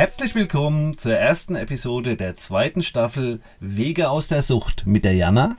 [0.00, 5.58] Herzlich willkommen zur ersten Episode der zweiten Staffel Wege aus der Sucht mit der Jana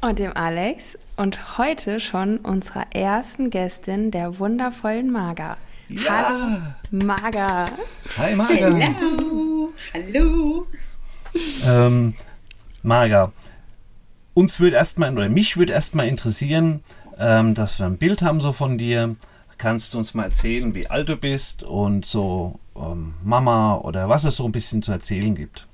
[0.00, 5.58] und dem Alex und heute schon unserer ersten Gästin, der wundervollen Maga.
[5.90, 6.30] Ja.
[6.30, 7.66] Hallo, Maga.
[8.16, 8.70] Hi Marga.
[8.70, 9.72] Hallo.
[9.92, 10.66] Hallo.
[11.66, 12.14] Ähm,
[12.82, 13.30] Marga,
[14.32, 16.82] uns würde erstmal, oder mich würde erstmal interessieren,
[17.18, 19.16] ähm, dass wir ein Bild haben so von dir.
[19.58, 24.24] Kannst du uns mal erzählen, wie alt du bist und so ähm, Mama oder was
[24.24, 25.66] es so ein bisschen zu erzählen gibt?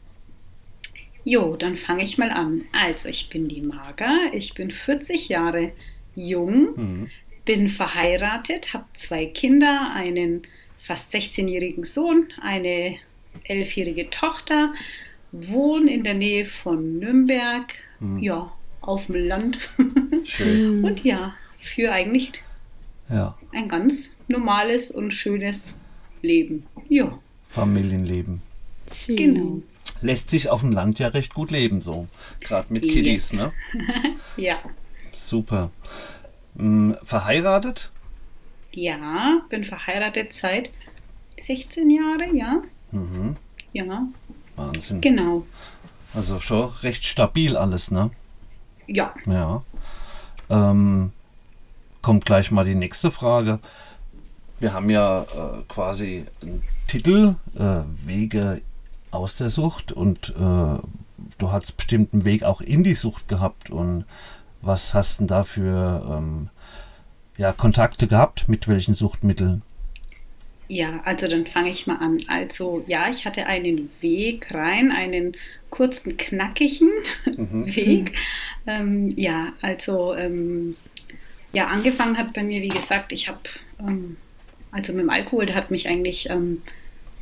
[1.24, 2.62] Jo, dann fange ich mal an.
[2.72, 5.72] Also, ich bin die Marga, ich bin 40 Jahre
[6.14, 7.10] jung, Mhm.
[7.44, 10.42] bin verheiratet, habe zwei Kinder, einen
[10.78, 12.96] fast 16-jährigen Sohn, eine
[13.48, 14.72] 11-jährige Tochter,
[15.32, 17.74] wohne in der Nähe von Nürnberg,
[18.20, 19.70] ja, auf dem Land.
[20.24, 20.84] Schön.
[20.84, 22.32] Und ja, für eigentlich
[23.10, 25.74] Ja, ein ganz normales und schönes
[26.22, 26.66] Leben.
[26.88, 27.18] Ja,
[27.50, 28.42] Familienleben.
[28.92, 29.16] Schön.
[29.16, 29.62] genau.
[30.02, 32.06] Lässt sich auf dem Land ja recht gut leben, so.
[32.40, 32.92] Gerade mit Yes.
[32.94, 33.52] Kiddies, ne?
[34.36, 34.58] Ja.
[35.14, 35.70] Super.
[36.56, 37.90] Hm, verheiratet?
[38.72, 40.70] Ja, bin verheiratet seit
[41.40, 42.62] 16 Jahren, ja.
[42.92, 43.36] Mhm.
[43.72, 44.06] Ja,
[44.56, 45.00] Wahnsinn.
[45.00, 45.46] genau.
[46.14, 48.10] Also schon recht stabil alles, ne?
[48.86, 49.62] Ja, Ja.
[50.48, 51.10] Ähm,
[52.02, 53.58] kommt gleich mal die nächste Frage.
[54.58, 58.62] Wir haben ja äh, quasi einen Titel, äh, Wege
[59.10, 60.78] aus der Sucht und äh,
[61.38, 64.04] du hast bestimmt einen Weg auch in die Sucht gehabt und
[64.62, 66.48] was hast denn da für ähm,
[67.36, 69.62] ja, Kontakte gehabt mit welchen Suchtmitteln?
[70.68, 72.20] ja, also dann fange ich mal an.
[72.28, 75.36] Also ja, ich hatte einen Weg rein, einen
[75.70, 76.90] kurzen, knackigen
[77.24, 78.12] Weg.
[78.66, 80.76] Ähm, ja, also ähm,
[81.52, 83.40] ja, angefangen hat bei mir, wie gesagt, ich habe,
[83.80, 84.16] ähm,
[84.76, 86.60] also mit dem Alkohol, der hat mich eigentlich ähm,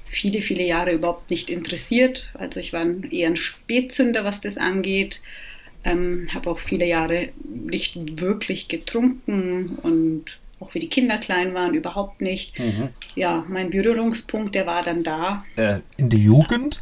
[0.07, 2.31] viele, viele Jahre überhaupt nicht interessiert.
[2.35, 5.23] Also ich war eher ein Spätzünder, was das angeht.
[5.85, 11.75] Ähm, habe auch viele Jahre nicht wirklich getrunken und auch wie die Kinder klein waren,
[11.75, 12.59] überhaupt nicht.
[13.15, 15.45] Ja, mein Berührungspunkt, der war dann da.
[15.57, 16.81] Äh, in der Jugend?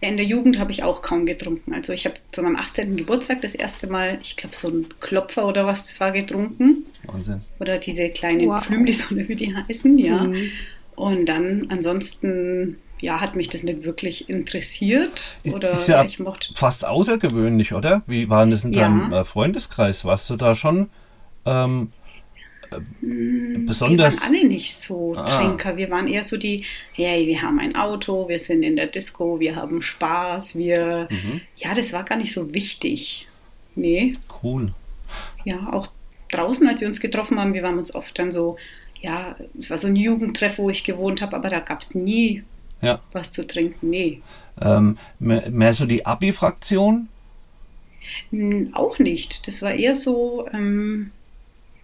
[0.00, 1.74] Ja, in der Jugend habe ich auch kaum getrunken.
[1.74, 2.96] Also ich habe zu meinem 18.
[2.96, 6.84] Geburtstag das erste Mal, ich glaube so ein Klopfer oder was das war, getrunken.
[7.06, 7.40] Wahnsinn.
[7.60, 8.64] Oder diese kleinen Wow.
[8.64, 10.24] Flümlis oder wie die heißen, ja.
[10.24, 10.50] Mhm.
[10.94, 15.36] Und dann ansonsten, ja, hat mich das nicht wirklich interessiert.
[15.42, 16.52] Ist- Oder ist ja ich mochte.
[16.54, 18.02] Fast außergewöhnlich, oder?
[18.06, 18.82] Wie war denn das in Ja.
[18.82, 20.04] deinem äh, Freundeskreis?
[20.04, 20.90] Warst du da schon
[21.46, 22.01] ähm, äh,
[23.00, 24.16] besonders?
[24.16, 25.24] Wir waren alle nicht so Ah.
[25.24, 25.76] Trinker.
[25.76, 29.38] Wir waren eher so die, hey, wir haben ein Auto, wir sind in der Disco,
[29.40, 31.08] wir haben Spaß, wir.
[31.10, 31.40] Mhm.
[31.56, 33.26] Ja, das war gar nicht so wichtig.
[33.74, 34.12] Nee.
[34.42, 34.72] Cool.
[35.44, 35.88] ja, auch
[36.30, 38.56] draußen, als wir uns getroffen haben, wir waren uns oft dann so,
[39.00, 42.42] ja, es war so ein Jugendtreff, wo ich gewohnt habe, aber da gab es nie
[42.80, 43.00] Ja.
[43.12, 43.90] was zu trinken.
[43.90, 44.20] Nee,
[44.60, 47.08] Ähm, mehr, mehr so die Abi-Fraktion?
[48.30, 49.46] Hm, auch nicht.
[49.46, 51.10] Das war eher so, ähm,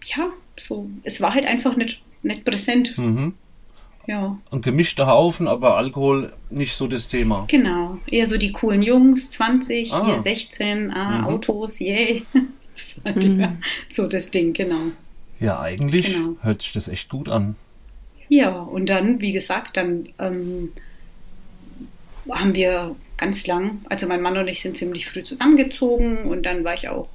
[0.05, 2.97] ja, so, es war halt einfach nicht, nicht präsent.
[2.97, 3.33] Mhm.
[4.07, 7.45] Ja, Ein gemischter Haufen, aber Alkohol nicht so das Thema.
[7.47, 7.99] genau.
[8.07, 10.05] Eher so die coolen Jungs, 20, Ah.
[10.05, 11.25] hier 16, ah, Mhm.
[11.27, 12.23] Autos, yay.
[12.73, 13.57] Das war ja
[13.89, 14.79] so das Ding, genau.
[15.39, 16.35] Ja, eigentlich Genau.
[16.41, 17.55] hört sich das echt gut an.
[18.29, 20.69] Ja, und dann, wie gesagt, dann ähm,
[22.29, 26.63] haben wir ganz lang, also mein Mann und ich sind ziemlich früh zusammengezogen und dann
[26.63, 27.09] war ich auch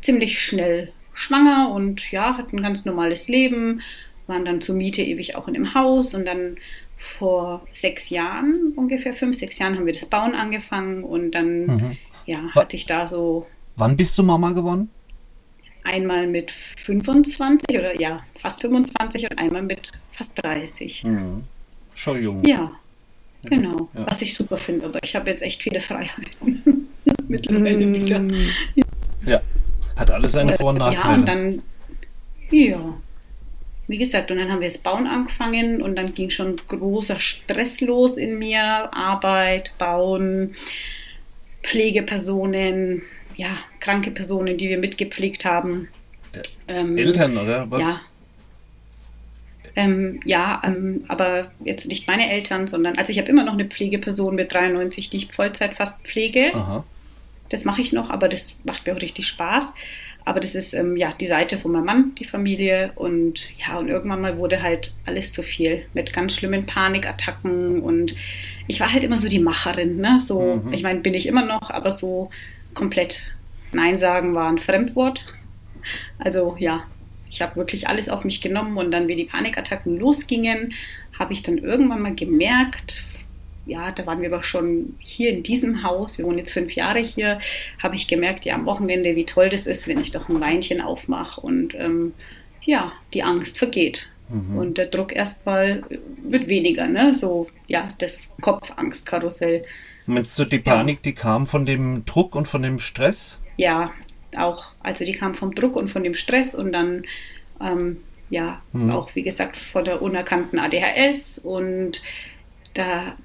[0.00, 3.80] ziemlich schnell schwanger und ja, hatten ein ganz normales Leben,
[4.26, 6.56] waren dann zur Miete ewig auch in dem Haus und dann
[6.98, 11.96] vor sechs Jahren, ungefähr fünf, sechs Jahren, haben wir das Bauen angefangen und dann, Mhm.
[12.26, 13.46] ja, hatte ich da so
[13.76, 14.90] Wann bist du Mama geworden?
[15.82, 21.04] einmal mit 25 oder ja, fast 25 und einmal mit fast 30.
[21.04, 21.44] Mhm.
[21.94, 22.44] Schon jung.
[22.44, 22.70] Ja,
[23.44, 23.88] genau.
[23.94, 24.06] Ja.
[24.06, 26.86] Was ich super finde, aber ich habe jetzt echt viele Freiheiten
[27.28, 28.20] mittlerweile wieder.
[29.24, 29.40] Ja.
[30.00, 31.14] Hat alles seine Vor- und Ja, Nachteile.
[31.14, 31.62] und dann,
[32.50, 32.78] ja,
[33.86, 37.80] wie gesagt, und dann haben wir das Bauen angefangen und dann ging schon großer Stress
[37.80, 38.62] los in mir.
[38.94, 40.54] Arbeit, Bauen,
[41.62, 43.02] Pflegepersonen,
[43.36, 45.88] ja, kranke Personen, die wir mitgepflegt haben.
[46.68, 47.70] Ähm, Eltern, oder?
[47.70, 47.82] Was?
[47.82, 48.00] Ja,
[49.76, 53.66] Ähm, ja, ähm, aber jetzt nicht meine Eltern, sondern, also ich habe immer noch eine
[53.66, 56.52] Pflegeperson mit 93, die ich Vollzeit fast pflege.
[56.54, 56.84] Aha.
[57.50, 59.74] Das mache ich noch, aber das macht mir auch richtig Spaß.
[60.24, 62.92] Aber das ist ähm, ja die Seite von meinem Mann, die Familie.
[62.94, 67.80] Und ja, und irgendwann mal wurde halt alles zu viel mit ganz schlimmen Panikattacken.
[67.80, 68.14] Und
[68.66, 70.18] ich war halt immer so die Macherin, ne?
[70.20, 70.72] So, Mhm.
[70.72, 72.30] ich meine, bin ich immer noch, aber so
[72.74, 73.22] komplett
[73.72, 75.20] Nein sagen war ein Fremdwort.
[76.18, 76.84] Also ja,
[77.30, 80.72] ich habe wirklich alles auf mich genommen und dann, wie die Panikattacken losgingen,
[81.18, 83.04] habe ich dann irgendwann mal gemerkt,
[83.66, 87.00] ja, da waren wir aber schon hier in diesem Haus, wir wohnen jetzt fünf Jahre
[87.00, 87.38] hier,
[87.82, 90.80] habe ich gemerkt, ja, am Wochenende, wie toll das ist, wenn ich doch ein Weinchen
[90.80, 92.14] aufmache und ähm,
[92.62, 94.08] ja, die Angst vergeht.
[94.54, 95.82] Und der Druck erstmal
[96.22, 97.14] wird weniger, ne?
[97.14, 99.64] So, ja, das Kopfangstkarussell.
[100.06, 103.40] Meinst du, die Panik, die kam von dem Druck und von dem Stress?
[103.56, 103.90] Ja,
[104.36, 107.02] auch, also die kam vom Druck und von dem Stress und dann,
[107.60, 107.96] ähm,
[108.28, 108.90] ja, Mhm.
[108.92, 112.00] auch wie gesagt von der unerkannten ADHS und
[112.74, 113.16] da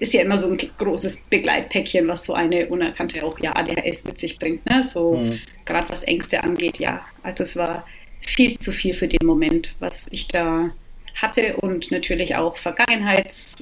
[0.00, 4.18] ist ja immer so ein großes Begleitpäckchen, was so eine unerkannte auch ja ADHS mit
[4.18, 4.82] sich bringt, ne?
[4.84, 5.40] So Mhm.
[5.64, 7.04] gerade was Ängste angeht, ja.
[7.22, 7.86] Also es war
[8.20, 10.70] viel zu viel für den Moment, was ich da
[11.14, 13.54] hatte und natürlich auch Vergangenheits,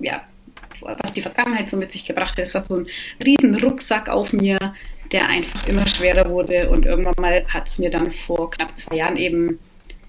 [0.00, 0.22] ja,
[0.80, 2.40] was die Vergangenheit so mit sich gebracht hat.
[2.40, 2.86] Es war so ein
[3.24, 4.58] riesen Rucksack auf mir,
[5.10, 8.96] der einfach immer schwerer wurde und irgendwann mal hat es mir dann vor knapp zwei
[8.96, 9.58] Jahren eben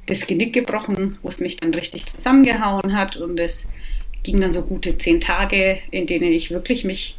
[0.08, 3.68] das Genick gebrochen, wo es mich dann richtig zusammengehauen hat und es
[4.24, 7.18] ging dann so gute zehn Tage, in denen ich wirklich mich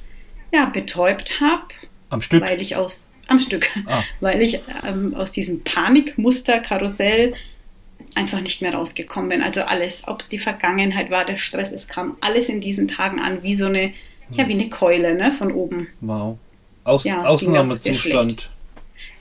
[0.53, 1.63] ja, betäubt habe,
[2.09, 2.43] Am Stück?
[2.43, 4.03] weil ich aus am Stück, Ah.
[4.21, 7.35] weil ich ähm, aus diesem Panikmuster-Karussell
[8.15, 9.43] einfach nicht mehr rausgekommen bin.
[9.43, 13.21] Also alles, ob es die Vergangenheit war, der Stress, es kam alles in diesen Tagen
[13.21, 13.93] an, wie so eine,
[14.33, 15.89] ja, wie eine Keule, ne, von oben.
[16.01, 16.39] Wow.
[16.83, 18.51] Aus Ja, Ausnahmezustand.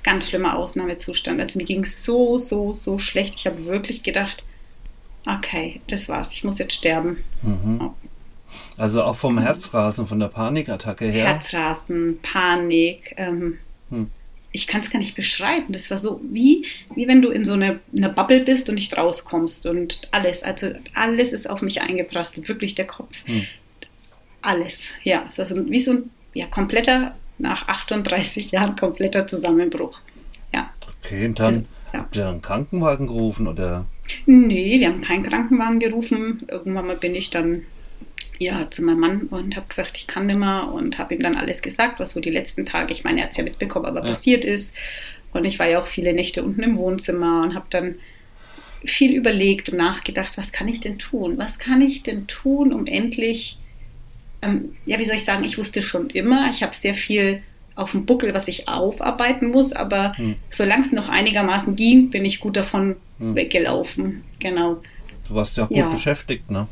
[0.02, 1.40] Ganz schlimmer Ausnahmezustand.
[1.42, 3.36] Also mir ging es so, so, so schlecht.
[3.36, 4.44] Ich habe wirklich gedacht,
[5.26, 7.18] okay, das war's, ich muss jetzt sterben.
[7.42, 7.92] Mhm.
[8.78, 11.28] Also auch vom Herzrasen, von der Panikattacke her.
[11.28, 13.14] Herzrasen, Panik.
[13.18, 13.58] Ähm,
[13.92, 14.10] Hm.
[14.52, 15.74] Ich kann es gar nicht beschreiben.
[15.74, 18.96] Das war so wie, wie wenn du in so einer eine Bubble bist und nicht
[18.98, 19.66] rauskommst.
[19.68, 22.48] Und alles, also alles ist auf mich eingeprasselt.
[22.48, 23.14] Wirklich der Kopf.
[23.26, 23.46] Hm.
[24.42, 24.92] Alles.
[25.04, 30.00] Ja, es war so wie so ein ja, kompletter, nach 38 Jahren kompletter Zusammenbruch.
[30.54, 30.70] Ja.
[31.04, 31.64] Okay, und dann Das-
[31.94, 32.00] ja.
[32.00, 33.86] habt ihr einen Krankenwagen gerufen oder?
[34.26, 36.44] Nee, wir haben keinen Krankenwagen gerufen.
[36.50, 37.64] Irgendwann mal bin ich dann
[38.40, 41.36] ja, zu meinem Mann und habe gesagt, ich kann nicht mehr und habe ihm dann
[41.36, 44.00] alles gesagt, was so die letzten Tage, ich meine, er hat es ja mitbekommen, aber
[44.00, 44.08] Ja.
[44.08, 44.74] passiert ist.
[45.34, 47.96] Und ich war ja auch viele Nächte unten im Wohnzimmer und habe dann
[48.86, 51.38] viel überlegt und nachgedacht, was kann ich denn tun?
[51.38, 53.58] Was kann ich denn tun, um endlich,
[54.42, 57.44] ähm, ja, wie soll ich sagen, ich wusste schon immer, ich habe sehr viel
[57.76, 60.36] auf dem Buckel, was ich aufarbeiten muss, aber Hm.
[60.50, 63.36] solange es noch einigermaßen ging, bin ich gut davon Hm.
[63.36, 64.24] weggelaufen.
[64.40, 64.82] Genau.
[65.28, 65.90] Du warst ja gut Ja.
[65.90, 66.68] beschäftigt, ne?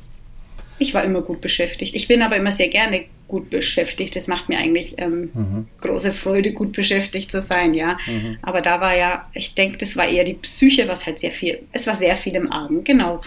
[0.80, 1.96] Ich war immer gut beschäftigt.
[1.96, 4.16] Ich bin aber immer sehr gerne gut beschäftigt.
[4.16, 5.68] Das macht mir eigentlich ähm, Mhm.
[5.82, 7.98] große Freude, gut beschäftigt zu sein, ja.
[8.08, 8.38] Mhm.
[8.42, 11.60] Aber da war ja, ich denke, das war eher die Psyche, was halt sehr viel,
[11.72, 13.22] es war sehr viel im Argen, genau.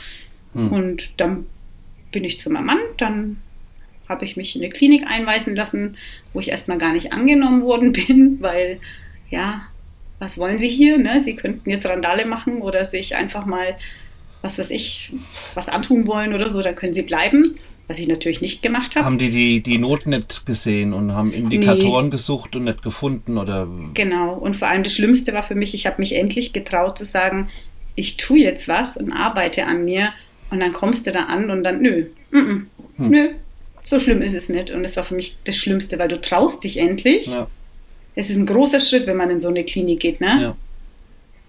[0.54, 0.72] Hm.
[0.72, 1.46] Und dann
[2.12, 3.36] bin ich zu meinem Mann, dann
[4.08, 5.96] habe ich mich in eine Klinik einweisen lassen,
[6.32, 8.78] wo ich erstmal gar nicht angenommen worden bin, weil,
[9.30, 9.62] ja,
[10.20, 10.98] was wollen Sie hier?
[10.98, 11.20] Ne?
[11.20, 13.76] Sie könnten jetzt Randale machen oder sich einfach mal,
[14.42, 15.12] was weiß ich,
[15.54, 17.56] was antun wollen oder so, dann können Sie bleiben,
[17.88, 19.04] was ich natürlich nicht gemacht habe.
[19.04, 23.66] Haben die, die die Not nicht gesehen und haben Indikatoren gesucht und nicht gefunden oder?
[23.94, 24.34] Genau.
[24.34, 27.48] Und vor allem das Schlimmste war für mich, ich habe mich endlich getraut zu sagen,
[27.96, 30.12] ich tue jetzt was und arbeite an mir
[30.50, 32.66] und dann kommst du da an und dann, nö, mm -mm,
[32.98, 33.10] Hm.
[33.10, 33.28] nö,
[33.84, 34.70] so schlimm ist es nicht.
[34.70, 37.26] Und das war für mich das Schlimmste, weil du traust dich endlich.
[37.26, 37.48] Ja,
[38.14, 40.42] Es ist ein großer Schritt, wenn man in so eine Klinik geht, ne?
[40.42, 40.56] ja.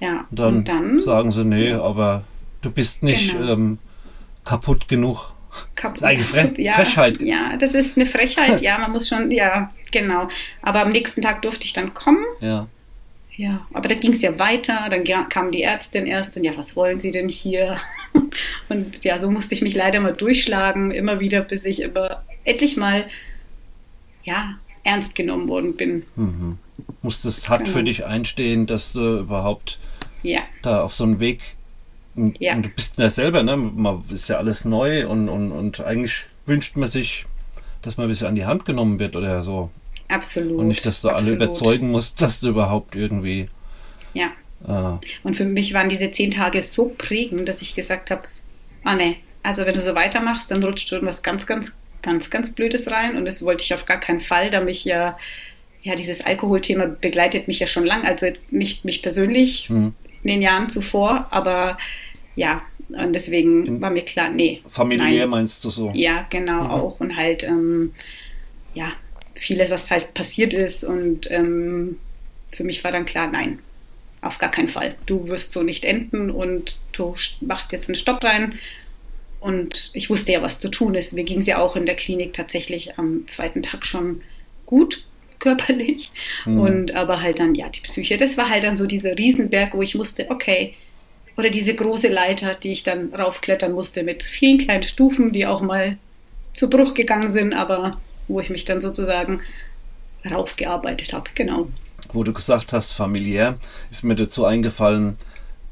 [0.07, 0.25] Ja.
[0.31, 2.23] Und dann, und dann sagen sie, nee, aber
[2.61, 3.53] du bist nicht Genau.
[3.53, 3.77] ähm,
[4.43, 5.33] kaputt genug.
[5.75, 7.21] Kap- ist eigentlich Fre ja, Frechheit.
[7.21, 10.27] Ja, das ist eine Frechheit, ja, man muss schon, ja, genau.
[10.63, 12.23] Aber am nächsten Tag durfte ich dann kommen.
[12.39, 12.67] Ja.
[13.35, 16.75] Ja, aber da ging es ja weiter, dann kam die Ärztin erst und ja, was
[16.75, 17.77] wollen Sie denn hier?
[18.69, 22.75] Und ja, so musste ich mich leider mal durchschlagen, immer wieder, bis ich immer endlich
[22.77, 23.05] mal,
[24.23, 26.03] ja, ernst genommen worden bin.
[26.15, 26.57] Mhm.
[27.01, 27.77] Musstest hart Genau.
[27.77, 29.79] für dich einstehen, dass du überhaupt
[30.23, 31.41] Ja, da auf so einen Weg.
[32.15, 32.53] Und, Ja.
[32.55, 33.55] und du bist ja selber, ne?
[33.57, 37.25] Man ist ja alles neu und, und, und eigentlich wünscht man sich,
[37.81, 39.69] dass man ein bisschen an die Hand genommen wird oder so.
[40.07, 40.57] absolut.
[40.59, 41.39] Und nicht, dass du absolut.
[41.39, 43.47] alle überzeugen musst, dass du überhaupt irgendwie.
[44.13, 44.31] Ja,
[44.67, 48.23] Äh, und für mich waren diese zehn Tage so prägend, dass ich gesagt habe,
[48.83, 52.29] ah ne, also wenn du so weitermachst, dann rutscht du in was ganz, ganz, ganz,
[52.29, 55.17] ganz Blödes rein und das wollte ich auf gar keinen Fall, da mich ja,
[55.83, 59.93] ja, dieses Alkoholthema begleitet mich ja schon lang, also jetzt nicht mich persönlich hm.
[60.23, 61.77] in den Jahren zuvor, aber
[62.35, 64.61] ja, Und deswegen In war mir klar, nee.
[64.69, 65.29] Familiär nein.
[65.29, 65.91] meinst du so?
[65.93, 66.71] Ja, genau, mhm.
[66.71, 66.99] auch.
[66.99, 67.93] Und halt, ähm,
[68.73, 68.91] ja,
[69.33, 70.83] vieles, was halt passiert ist.
[70.83, 71.97] Und ähm,
[72.51, 73.59] für mich war dann klar, nein,
[74.21, 74.95] auf gar keinen Fall.
[75.05, 78.55] Du wirst so nicht enden und du machst jetzt einen Stopp rein.
[79.41, 81.13] Und ich wusste ja, was zu tun ist.
[81.13, 84.21] Mir ging es ja auch in der Klinik tatsächlich am zweiten Tag schon
[84.65, 85.03] gut
[85.39, 86.11] körperlich.
[86.45, 86.59] Mhm.
[86.59, 89.81] Und aber halt dann, ja, die Psyche, das war halt dann so dieser Riesenberg, wo
[89.81, 90.75] ich musste, okay,
[91.37, 95.61] oder diese große Leiter, die ich dann raufklettern musste mit vielen kleinen Stufen, die auch
[95.61, 95.97] mal
[96.53, 99.41] zu Bruch gegangen sind, aber wo ich mich dann sozusagen
[100.29, 101.67] raufgearbeitet habe, genau.
[102.13, 103.57] Wo du gesagt hast, familiär,
[103.89, 105.17] ist mir dazu eingefallen,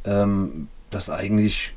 [0.05, 1.73] ähm, dass eigentlich,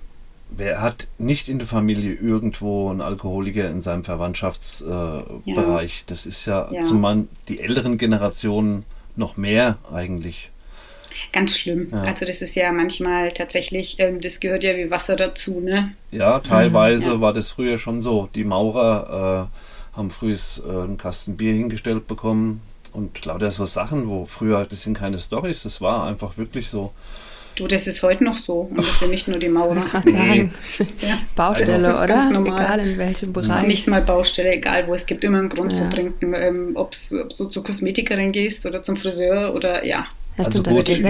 [0.56, 5.92] wer hat nicht in der Familie irgendwo einen Alkoholiker in seinem Verwandtschaftsbereich?
[5.92, 6.04] Äh, ja.
[6.06, 6.80] Das ist ja, ja.
[6.82, 8.84] zumal die älteren Generationen
[9.16, 10.50] noch mehr eigentlich.
[11.32, 11.88] Ganz schlimm.
[11.92, 12.02] Ja.
[12.02, 15.92] Also das ist ja manchmal tatsächlich, ähm, das gehört ja wie Wasser dazu, ne?
[16.10, 18.28] Ja, teilweise mhm, war das früher schon so.
[18.34, 19.50] Die Maurer
[19.92, 24.64] äh, haben früh äh, einen Kasten Bier hingestellt bekommen und lauter so Sachen, wo früher,
[24.64, 26.92] das sind keine Storys, das war einfach wirklich so.
[27.54, 28.68] Du, das ist heute noch so.
[28.70, 29.84] Und das sind nicht nur die Maurer.
[30.04, 30.48] Nee.
[31.00, 31.18] Ja.
[31.36, 32.46] Baustelle, also oder?
[32.46, 33.66] Egal in welchem Bereich.
[33.66, 34.94] Nicht mal Baustelle, egal wo.
[34.94, 35.78] Es gibt immer einen Grund ja.
[35.78, 36.34] zu trinken.
[36.34, 40.06] Ähm, Ob du zur Kosmetikerin gehst oder zum Friseur oder ja.
[40.38, 41.04] Ja, also gut, ich,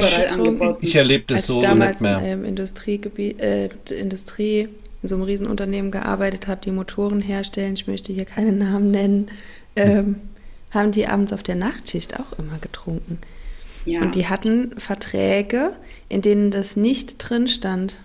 [0.80, 2.18] ich erlebe das Als so ich damals nicht mehr.
[2.18, 4.68] in einem Industriegebiet, äh, Industrie
[5.02, 9.30] in so einem Riesenunternehmen gearbeitet habe, die Motoren herstellen, ich möchte hier keine Namen nennen,
[9.76, 10.16] ähm,
[10.72, 13.18] haben die abends auf der Nachtschicht auch immer getrunken.
[13.84, 14.00] Ja.
[14.00, 15.76] Und die hatten Verträge,
[16.12, 17.96] in denen das nicht drin stand.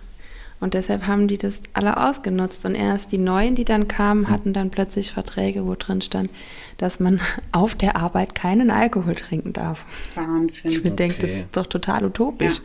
[0.60, 2.64] Und deshalb haben die das alle ausgenutzt.
[2.64, 4.30] Und erst die Neuen, die dann kamen, hm.
[4.32, 6.30] hatten dann plötzlich Verträge, wo drin stand,
[6.78, 7.20] dass man
[7.52, 9.84] auf der Arbeit keinen Alkohol trinken darf.
[10.14, 10.70] Wahnsinn.
[10.70, 10.90] Ich okay.
[10.90, 12.56] denke, das ist doch total utopisch.
[12.56, 12.62] Ja.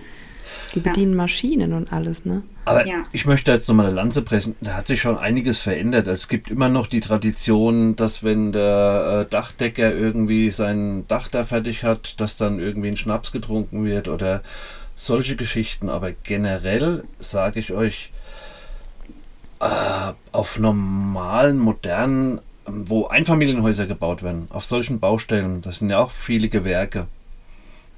[0.76, 1.18] Die bedienen ja.
[1.18, 2.44] Maschinen und alles, ne?
[2.66, 3.04] Aber ja.
[3.12, 4.56] ich möchte jetzt nochmal eine Lanze brechen.
[4.62, 6.08] Da hat sich schon einiges verändert.
[6.08, 11.44] Es gibt immer noch die Tradition, dass wenn der äh, Dachdecker irgendwie sein Dach da
[11.44, 14.42] fertig hat, dass dann irgendwie ein Schnaps getrunken wird oder
[14.96, 15.90] solche Geschichten.
[15.90, 18.12] Aber generell sage ich euch,
[19.60, 26.12] äh, auf normalen, modernen, wo Einfamilienhäuser gebaut werden, auf solchen Baustellen, das sind ja auch
[26.12, 27.08] viele Gewerke.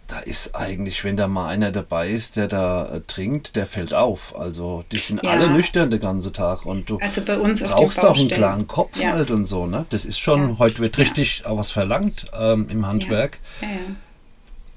[0.07, 3.95] Da ist eigentlich, wenn da mal einer dabei ist, der da äh, trinkt, der fällt
[3.95, 4.37] auf.
[4.37, 5.31] Also die sind ja.
[5.31, 9.13] alle nüchtern den ganzen Tag und du also brauchst auch einen klaren Kopf ja.
[9.13, 9.65] halt und so.
[9.65, 9.87] Ne?
[9.89, 10.55] Das ist schon, ja.
[10.59, 13.39] heute wird richtig auch was verlangt ähm, im Handwerk.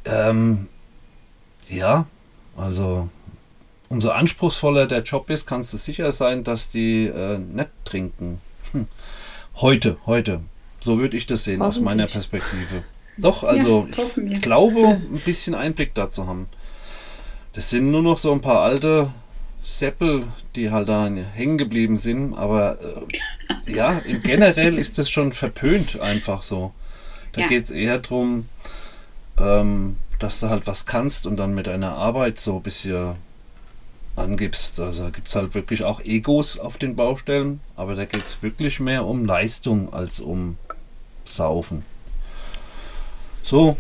[0.07, 0.69] Ähm,
[1.71, 2.07] ja,
[2.57, 3.09] also
[3.89, 8.41] umso anspruchsvoller der Job ist, kannst du sicher sein, dass die äh, nicht trinken.
[8.73, 8.87] Hm.
[9.57, 10.41] Heute, heute.
[10.81, 12.85] So würde ich das sehen aus meiner Perspektive.
[13.17, 16.49] Doch, also ja, ich glaube, ein bisschen Einblick dazu haben.
[17.53, 19.11] Das sind nur noch so ein paar alte
[19.65, 22.79] Seppel, die halt da hängen geblieben sind, aber
[23.67, 26.73] äh, ja, generell ist das schon verpönt einfach so.
[27.33, 27.47] Da ja.
[27.49, 28.49] geht es eher darum,
[29.39, 33.17] ähm, dass du halt was kannst und dann mit deiner Arbeit so ein bisschen
[34.17, 34.81] angibst.
[34.81, 38.81] Also gibt es halt wirklich auch Egos auf den Baustellen, aber da geht es wirklich
[38.81, 40.59] mehr um Leistung als um
[41.25, 41.85] Saufen.
[43.43, 43.77] So,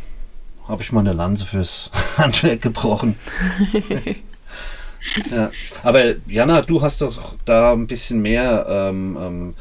[0.66, 3.16] habe ich mal eine Lanze fürs Handwerk gebrochen.
[5.30, 5.50] ja.
[5.82, 9.54] Aber Jana, du hast doch da ein bisschen mehr ähm, ähm,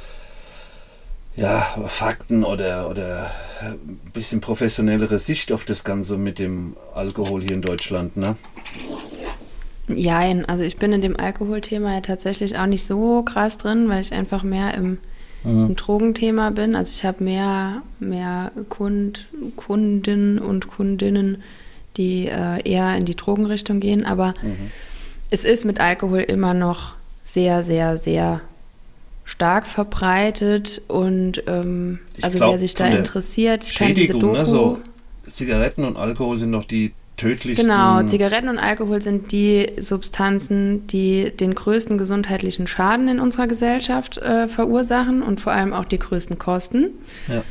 [1.37, 7.53] ja, Fakten oder, oder ein bisschen professionellere Sicht auf das Ganze mit dem Alkohol hier
[7.53, 8.35] in Deutschland, ne?
[9.87, 14.01] Ja, also ich bin in dem Alkoholthema ja tatsächlich auch nicht so krass drin, weil
[14.01, 14.97] ich einfach mehr im,
[15.43, 15.67] mhm.
[15.67, 16.75] im Drogenthema bin.
[16.75, 21.41] Also ich habe mehr, mehr Kund, Kunden und Kundinnen,
[21.95, 24.05] die äh, eher in die Drogenrichtung gehen.
[24.05, 24.71] Aber mhm.
[25.29, 28.41] es ist mit Alkohol immer noch sehr, sehr, sehr
[29.27, 34.31] stark verbreitet und ähm, also glaub, wer sich da interessiert, kann diese Doku...
[34.31, 34.79] Ne, so
[35.25, 37.67] Zigaretten und Alkohol sind noch die tödlichsten...
[37.67, 44.17] Genau, Zigaretten und Alkohol sind die Substanzen, die den größten gesundheitlichen Schaden in unserer Gesellschaft
[44.17, 46.91] äh, verursachen und vor allem auch die größten Kosten.
[47.27, 47.43] Ja.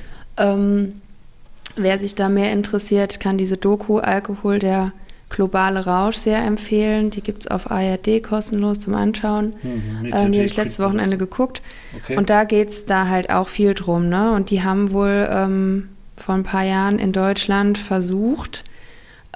[0.55, 1.03] Ähm,
[1.77, 4.93] wer sich da mehr interessiert, kann diese Doku Alkohol der
[5.29, 7.11] globale Rausch sehr empfehlen.
[7.11, 9.55] Die gibt es auf ARD kostenlos zum Anschauen.
[9.63, 11.63] Mhm, ähm, die habe ich letztes Wochenende geguckt.
[11.97, 12.17] Okay.
[12.17, 14.09] Und da geht es da halt auch viel drum.
[14.09, 14.33] Ne?
[14.33, 18.65] Und die haben wohl ähm, vor ein paar Jahren in Deutschland versucht,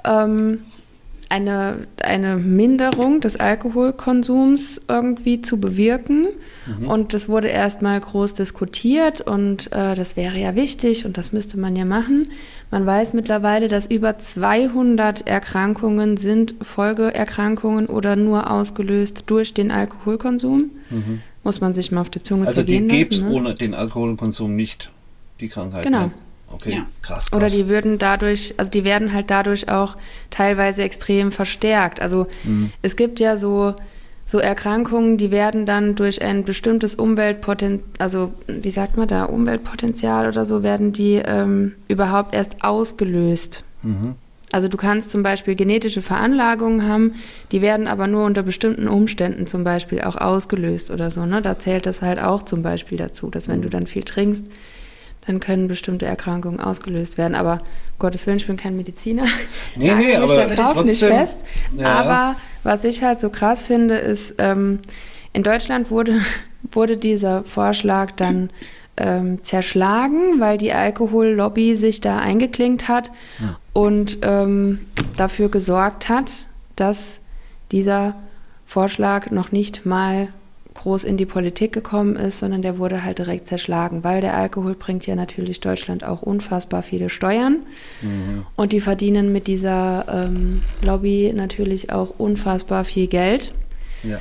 [0.05, 0.63] ähm,
[1.31, 6.27] eine, eine Minderung des Alkoholkonsums irgendwie zu bewirken.
[6.67, 6.87] Mhm.
[6.89, 11.57] Und das wurde erstmal groß diskutiert und äh, das wäre ja wichtig und das müsste
[11.57, 12.31] man ja machen.
[12.69, 20.71] Man weiß mittlerweile, dass über 200 Erkrankungen sind Folgeerkrankungen oder nur ausgelöst durch den Alkoholkonsum.
[20.89, 21.21] Mhm.
[21.43, 22.83] Muss man sich mal auf die Zunge also zergehen.
[22.83, 23.29] Also die gibt es ne?
[23.29, 24.91] ohne den Alkoholkonsum nicht,
[25.39, 25.83] die Krankheit.
[25.83, 26.07] Genau.
[26.07, 26.11] Ne?
[26.53, 26.85] Okay, ja.
[27.01, 27.33] krass, krass.
[27.33, 29.97] Oder die würden dadurch, also die werden halt dadurch auch
[30.29, 32.01] teilweise extrem verstärkt.
[32.01, 32.71] Also mhm.
[32.81, 33.75] es gibt ja so,
[34.25, 40.27] so Erkrankungen, die werden dann durch ein bestimmtes Umweltpotenzial, also wie sagt man da, Umweltpotenzial
[40.27, 43.63] oder so, werden die ähm, überhaupt erst ausgelöst.
[43.81, 44.15] Mhm.
[44.51, 47.15] Also du kannst zum Beispiel genetische Veranlagungen haben,
[47.53, 51.25] die werden aber nur unter bestimmten Umständen zum Beispiel auch ausgelöst oder so.
[51.25, 51.41] Ne?
[51.41, 53.71] Da zählt das halt auch zum Beispiel dazu, dass wenn du mhm.
[53.71, 54.45] dann viel trinkst,
[55.25, 57.35] dann können bestimmte Erkrankungen ausgelöst werden.
[57.35, 57.59] Aber
[57.99, 59.25] Gottes Willen, ich bin kein Mediziner.
[59.75, 61.39] Nee, nee, aber da drauf trotzdem, nicht fest.
[61.77, 61.87] Ja.
[61.87, 64.79] Aber was ich halt so krass finde, ist, ähm,
[65.33, 66.21] in Deutschland wurde,
[66.71, 68.49] wurde dieser Vorschlag dann
[68.97, 73.57] ähm, zerschlagen, weil die Alkohollobby sich da eingeklinkt hat ja.
[73.73, 74.79] und ähm,
[75.15, 77.21] dafür gesorgt hat, dass
[77.71, 78.15] dieser
[78.65, 80.29] Vorschlag noch nicht mal
[80.73, 84.75] groß in die Politik gekommen ist, sondern der wurde halt direkt zerschlagen, weil der Alkohol
[84.75, 87.59] bringt ja natürlich Deutschland auch unfassbar viele Steuern
[88.01, 88.45] mhm.
[88.55, 93.53] und die verdienen mit dieser ähm, Lobby natürlich auch unfassbar viel Geld.
[94.03, 94.19] Ja.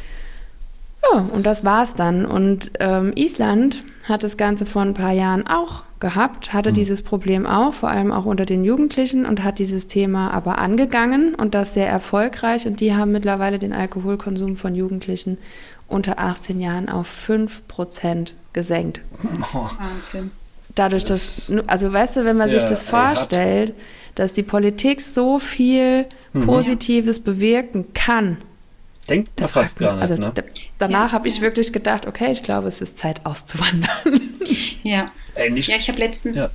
[1.12, 2.26] Ja, und das war's dann.
[2.26, 6.74] Und ähm, Island hat das Ganze vor ein paar Jahren auch gehabt, hatte mhm.
[6.74, 11.34] dieses Problem auch, vor allem auch unter den Jugendlichen und hat dieses Thema aber angegangen
[11.34, 12.66] und das sehr erfolgreich.
[12.66, 15.38] Und die haben mittlerweile den Alkoholkonsum von Jugendlichen
[15.86, 19.02] unter 18 Jahren auf 5 Prozent gesenkt.
[19.52, 20.30] Wahnsinn.
[20.74, 23.74] Dadurch, dass, also weißt du, wenn man ja, sich das vorstellt,
[24.14, 26.46] dass die Politik so viel mhm.
[26.46, 27.24] Positives mhm.
[27.24, 28.38] bewirken kann.
[29.08, 30.02] Denkt man fast gar nicht.
[30.02, 30.32] Also ne?
[30.78, 33.90] danach ja, habe ich wirklich gedacht, okay, ich glaube, es ist Zeit auszuwandern.
[34.82, 35.12] Ja.
[35.34, 36.50] Ey, ja, ich habe letztens, ja.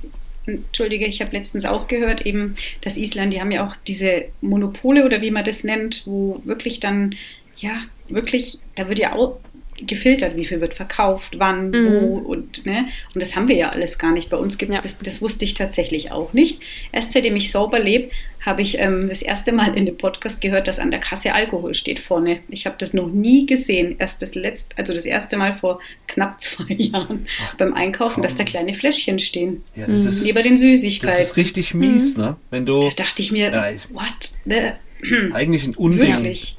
[0.46, 5.04] Entschuldige, ich habe letztens auch gehört, eben, dass Island, die haben ja auch diese Monopole
[5.04, 7.14] oder wie man das nennt, wo wirklich dann
[7.58, 9.38] ja, wirklich, da wird ja auch
[9.78, 12.00] gefiltert, wie viel wird verkauft, wann, mhm.
[12.00, 12.86] wo und ne?
[13.14, 14.30] Und das haben wir ja alles gar nicht.
[14.30, 14.82] Bei uns gibt es, ja.
[14.82, 16.60] das, das wusste ich tatsächlich auch nicht.
[16.92, 18.10] Erst seitdem ich sauber lebe,
[18.46, 21.74] habe ich ähm, das erste Mal in dem Podcast gehört, dass an der Kasse Alkohol
[21.74, 22.38] steht vorne.
[22.48, 23.96] Ich habe das noch nie gesehen.
[23.98, 28.22] Erst das letzte, also das erste Mal vor knapp zwei Jahren Ach, beim Einkaufen, komm.
[28.22, 29.62] dass da kleine Fläschchen stehen.
[29.74, 30.08] Ja, das mhm.
[30.08, 31.18] ist, Neben den Süßigkeiten.
[31.18, 32.22] Das ist richtig mies, mhm.
[32.22, 32.36] ne?
[32.50, 32.80] Wenn du.
[32.80, 34.32] Da dachte ich mir, ja, what?
[34.44, 35.32] The?
[35.34, 36.14] Eigentlich ein Unding.
[36.14, 36.56] Wirklich.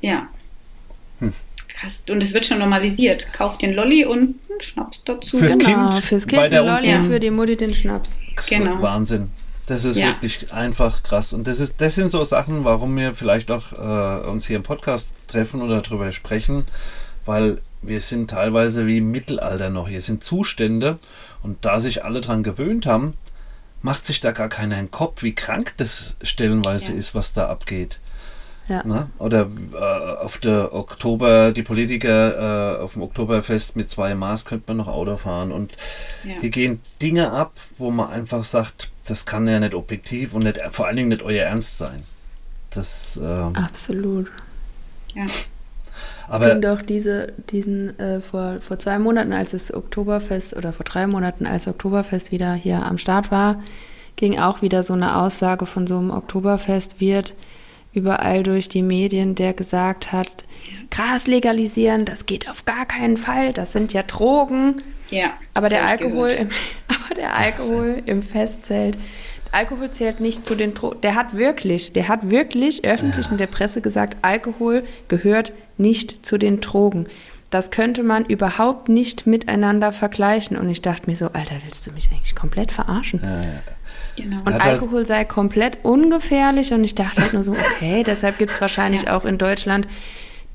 [0.00, 0.28] Ja.
[1.82, 2.04] Krass.
[2.08, 3.32] Und es wird schon normalisiert.
[3.32, 5.38] Kauft den Lolli und einen Schnaps dazu.
[5.38, 6.04] Fürs genau, Kind.
[6.04, 8.18] Fürs Kind den Lolli und für die Mutti den Schnaps.
[8.48, 8.80] Genau.
[8.80, 9.30] Wahnsinn.
[9.66, 10.06] Das ist ja.
[10.06, 11.32] wirklich einfach krass.
[11.32, 14.62] Und das, ist, das sind so Sachen, warum wir vielleicht auch äh, uns hier im
[14.62, 16.64] Podcast treffen oder darüber sprechen,
[17.24, 19.88] weil wir sind teilweise wie im Mittelalter noch.
[19.88, 20.98] Hier sind Zustände
[21.42, 23.14] und da sich alle dran gewöhnt haben,
[23.82, 26.98] macht sich da gar keiner einen Kopf, wie krank das stellenweise ja.
[26.98, 27.98] ist, was da abgeht.
[28.68, 28.86] Ja.
[28.86, 29.08] Ne?
[29.18, 34.64] Oder äh, auf der Oktober, die Politiker äh, auf dem Oktoberfest mit zwei Maß könnte
[34.68, 35.52] man noch Auto fahren.
[35.52, 35.72] Und
[36.24, 36.34] ja.
[36.40, 40.60] hier gehen Dinge ab, wo man einfach sagt, das kann ja nicht objektiv und nicht,
[40.70, 42.04] vor allen Dingen nicht euer Ernst sein.
[42.70, 44.30] Das, ähm, Absolut.
[45.14, 45.26] Ja.
[46.28, 50.84] Aber ging doch diese, diesen äh, vor, vor zwei Monaten, als das Oktoberfest oder vor
[50.84, 53.60] drei Monaten, als Oktoberfest wieder hier am Start war,
[54.16, 57.34] ging auch wieder so eine Aussage von so einem Oktoberfest wird
[57.92, 60.44] überall durch die Medien, der gesagt hat,
[60.90, 64.82] Gras legalisieren, das geht auf gar keinen Fall, das sind ja Drogen.
[65.10, 65.32] Ja.
[65.54, 66.50] Aber der Alkohol, im,
[66.88, 68.96] aber der Alkohol im Festzelt,
[69.52, 71.00] Alkohol zählt nicht zu den Drogen.
[71.02, 76.38] Der hat wirklich, der hat wirklich öffentlich in der Presse gesagt, Alkohol gehört nicht zu
[76.38, 77.06] den Drogen.
[77.50, 80.56] Das könnte man überhaupt nicht miteinander vergleichen.
[80.56, 83.20] Und ich dachte mir so, Alter, willst du mich eigentlich komplett verarschen?
[83.22, 83.62] Ja, ja.
[84.16, 84.38] Genau.
[84.44, 88.50] Und halt Alkohol sei komplett ungefährlich und ich dachte halt nur so, okay, deshalb gibt
[88.50, 89.16] es wahrscheinlich ja.
[89.16, 89.86] auch in Deutschland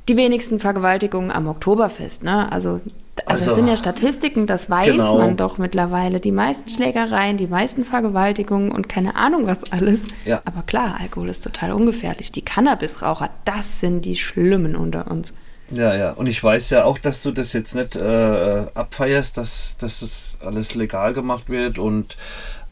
[0.08, 2.24] die wenigsten Vergewaltigungen am Oktoberfest.
[2.24, 2.52] Ne?
[2.52, 2.82] Also, also,
[3.26, 5.18] also das sind ja Statistiken, das weiß genau.
[5.18, 6.20] man doch mittlerweile.
[6.20, 10.04] Die meisten Schlägereien, die meisten Vergewaltigungen und keine Ahnung was alles.
[10.24, 10.42] Ja.
[10.46, 12.32] Aber klar, Alkohol ist total ungefährlich.
[12.32, 15.34] Die Cannabisraucher, das sind die Schlimmen unter uns.
[15.70, 16.12] Ja, ja.
[16.12, 20.38] Und ich weiß ja auch, dass du das jetzt nicht äh, abfeierst, dass, dass das
[20.42, 22.16] alles legal gemacht wird und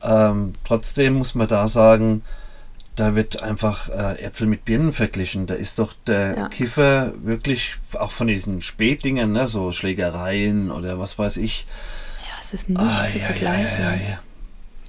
[0.05, 2.21] ähm, trotzdem muss man da sagen,
[2.95, 5.47] da wird einfach äh, Äpfel mit Birnen verglichen.
[5.47, 6.49] Da ist doch der ja.
[6.49, 11.65] Kiffer wirklich auch von diesen Spätdingen, ne, so Schlägereien oder was weiß ich.
[12.21, 13.83] Ja, es ist nicht ah, zu ja, vergleichen.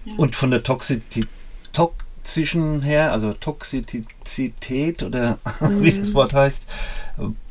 [0.04, 1.28] Ja, Und von der Toxizität,
[1.72, 5.82] Tox toxischen her, also Toxizität oder mhm.
[5.82, 6.66] wie das Wort heißt.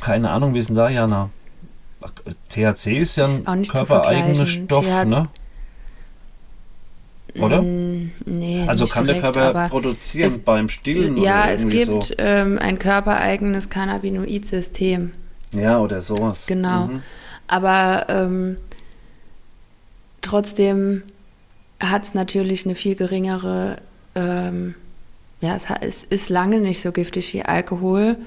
[0.01, 1.29] Keine Ahnung, wie ist denn da, Jana?
[2.49, 5.29] THC ist ja ein körpereigener Stoff, TH ne?
[7.39, 7.61] Oder?
[7.61, 11.17] Mm, nee, also kann direkt, der Körper produzieren es, beim Stillen?
[11.17, 12.13] Ja, es gibt so?
[12.17, 15.11] ähm, ein körpereigenes Cannabinoid-System.
[15.53, 16.45] Ja, oder sowas.
[16.47, 16.87] Genau.
[16.87, 17.01] Mhm.
[17.47, 18.57] Aber ähm,
[20.21, 21.03] trotzdem
[21.81, 23.77] hat es natürlich eine viel geringere,
[24.15, 24.75] ähm,
[25.41, 28.17] ja, es, es ist lange nicht so giftig wie Alkohol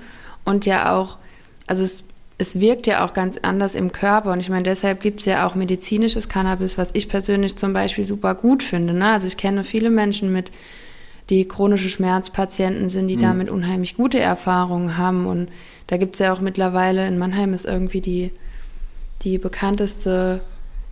[0.45, 1.19] und ja auch,
[1.67, 2.05] also es,
[2.39, 5.47] es wirkt ja auch ganz anders im Körper und ich meine, deshalb gibt es ja
[5.47, 8.95] auch medizinisches Cannabis, was ich persönlich zum Beispiel super gut finde.
[8.95, 9.11] Ne?
[9.11, 10.53] Also ich kenne viele Menschen mit,
[11.31, 13.23] die chronische Schmerzpatienten sind, die mhm.
[13.23, 15.49] damit unheimlich gute Erfahrungen haben und
[15.89, 18.31] da gibt es ja auch mittlerweile, in Mannheim ist irgendwie die,
[19.23, 20.41] die bekannteste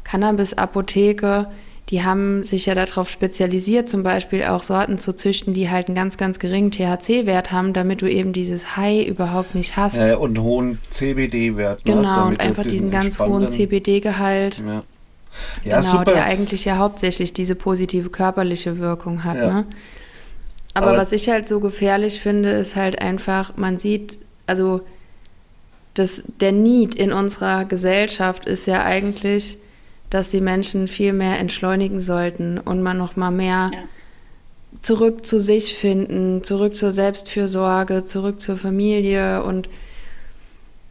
[0.05, 1.47] Cannabis-Apotheke,
[1.89, 5.95] die haben sich ja darauf spezialisiert, zum Beispiel auch Sorten zu züchten, die halt einen
[5.95, 9.97] ganz, ganz geringen THC-Wert haben, damit du eben dieses High überhaupt nicht hast.
[9.97, 11.87] Ja, und einen hohen CBD-Wert.
[11.87, 11.95] Ne?
[11.95, 12.31] Genau, ne?
[12.31, 14.63] und einfach diesen ganz hohen CBD-Gehalt.
[14.67, 14.83] Ja.
[15.65, 16.13] Ja, genau, super.
[16.13, 19.37] der eigentlich ja hauptsächlich diese positive körperliche Wirkung hat.
[19.37, 19.53] Ja.
[19.53, 19.67] Ne?
[20.75, 24.81] Aber, Aber was ich halt so gefährlich finde, ist halt einfach, man sieht, also
[25.95, 29.59] das, der Need in unserer Gesellschaft ist ja eigentlich,
[30.11, 33.79] dass die Menschen viel mehr entschleunigen sollten und man noch mal mehr ja.
[34.83, 39.69] zurück zu sich finden, zurück zur Selbstfürsorge, zurück zur Familie und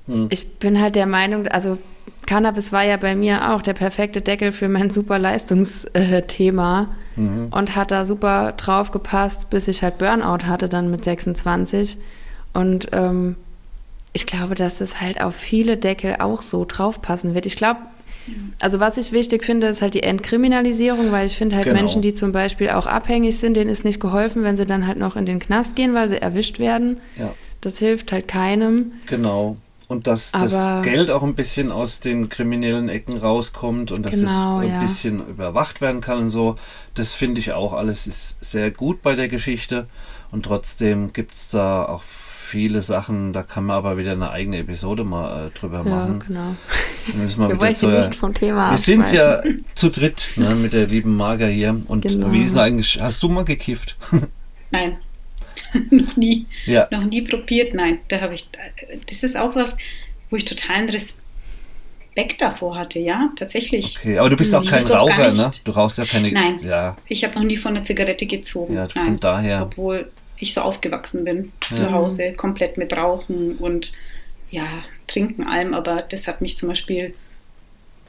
[0.07, 0.27] hm.
[0.29, 1.77] ich bin halt der Meinung, also
[2.25, 7.47] Cannabis war ja bei mir auch der perfekte Deckel für mein super Leistungsthema mhm.
[7.51, 11.97] und hat da super drauf gepasst, bis ich halt Burnout hatte dann mit 26
[12.53, 13.35] und ähm,
[14.13, 17.45] ich glaube, dass das halt auf viele Deckel auch so draufpassen wird.
[17.45, 17.81] Ich glaube,
[18.59, 21.77] also was ich wichtig finde, ist halt die Entkriminalisierung, weil ich finde halt genau.
[21.77, 24.97] Menschen, die zum Beispiel auch abhängig sind, denen ist nicht geholfen, wenn sie dann halt
[24.97, 26.99] noch in den Knast gehen, weil sie erwischt werden.
[27.17, 27.33] Ja.
[27.61, 28.93] Das hilft halt keinem.
[29.07, 29.57] Genau.
[29.87, 34.19] Und dass Aber das Geld auch ein bisschen aus den kriminellen Ecken rauskommt und dass
[34.19, 34.81] genau, es ein ja.
[34.81, 36.55] bisschen überwacht werden kann und so.
[36.95, 39.87] Das finde ich auch alles ist sehr gut bei der Geschichte.
[40.31, 42.01] Und trotzdem gibt es da auch
[42.55, 46.21] viele Sachen, da kann man aber wieder eine eigene Episode mal äh, drüber machen.
[46.21, 46.55] Ja, genau.
[47.37, 51.17] wir wir wollen nicht vom Thema Wir sind ja zu dritt ne, mit der lieben
[51.17, 51.81] Marga hier.
[51.89, 52.31] Und genau.
[52.31, 53.97] wie ist eigentlich, hast du mal gekifft?
[54.71, 54.99] Nein.
[55.91, 56.45] noch nie.
[56.65, 56.87] Ja.
[56.91, 57.99] Noch nie probiert, nein.
[58.07, 58.47] Da habe ich,
[59.09, 59.75] das ist auch was,
[60.29, 63.97] wo ich totalen Respekt davor hatte, ja, tatsächlich.
[63.99, 65.51] Okay, aber du bist auch ich kein Raucher, ne?
[65.65, 66.31] Du rauchst ja keine.
[66.31, 66.57] Nein.
[66.63, 66.95] Ja.
[67.07, 68.75] Ich habe noch nie von einer Zigarette gezogen.
[68.75, 69.63] Ja, von daher.
[69.63, 71.77] Obwohl ich so aufgewachsen bin, ja.
[71.77, 73.93] zu Hause, komplett mit Rauchen und
[74.51, 74.67] ja,
[75.07, 77.13] Trinken, allem, aber das hat mich zum Beispiel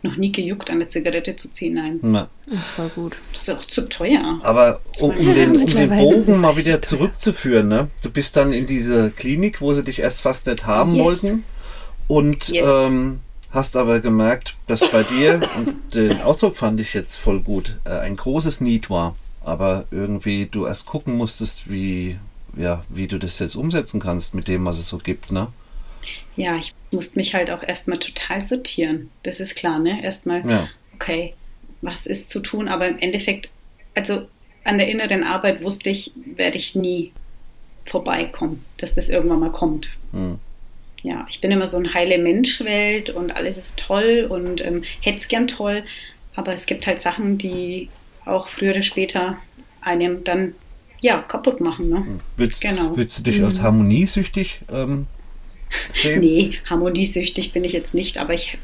[0.03, 1.99] noch nie gejuckt, eine Zigarette zu ziehen, nein.
[2.03, 2.29] Na.
[2.47, 3.17] Das war gut.
[3.33, 4.39] Das ist auch zu teuer.
[4.43, 7.89] Aber um, um den, um den Bogen mal wieder zurückzuführen, ne?
[8.03, 11.05] Du bist dann in diese Klinik, wo sie dich erst fast nicht haben yes.
[11.05, 11.45] wollten
[12.07, 12.69] und yes.
[12.71, 17.77] ähm, hast aber gemerkt, dass bei dir, und den Ausdruck fand ich jetzt voll gut,
[17.85, 22.19] äh, ein großes Need war aber irgendwie du erst gucken musstest, wie,
[22.57, 25.47] ja, wie du das jetzt umsetzen kannst mit dem, was es so gibt, ne?
[26.35, 29.11] Ja, ich musste mich halt auch erstmal total sortieren.
[29.23, 30.03] Das ist klar, ne?
[30.03, 30.69] Erstmal, ja.
[30.95, 31.35] okay,
[31.81, 32.67] was ist zu tun?
[32.67, 33.49] Aber im Endeffekt,
[33.95, 34.27] also
[34.65, 37.13] an der inneren Arbeit wusste ich, werde ich nie
[37.85, 39.91] vorbeikommen, dass das irgendwann mal kommt.
[40.13, 40.41] Hm.
[41.05, 45.19] Ja, ich bin immer so ein heile Menschwelt und alles ist toll und ähm, hätte
[45.19, 45.85] es gern toll,
[46.35, 47.89] aber es gibt halt Sachen, die
[48.27, 49.39] auch früher oder später
[49.81, 50.55] einem dann
[51.01, 51.89] ja, kaputt machen.
[51.89, 52.21] Ne?
[52.37, 52.97] Würdest, genau.
[52.97, 53.63] würdest du dich als mhm.
[53.63, 55.07] harmoniesüchtig ähm,
[55.89, 56.21] sehen?
[56.21, 58.59] nee, harmoniesüchtig bin ich jetzt nicht, aber ich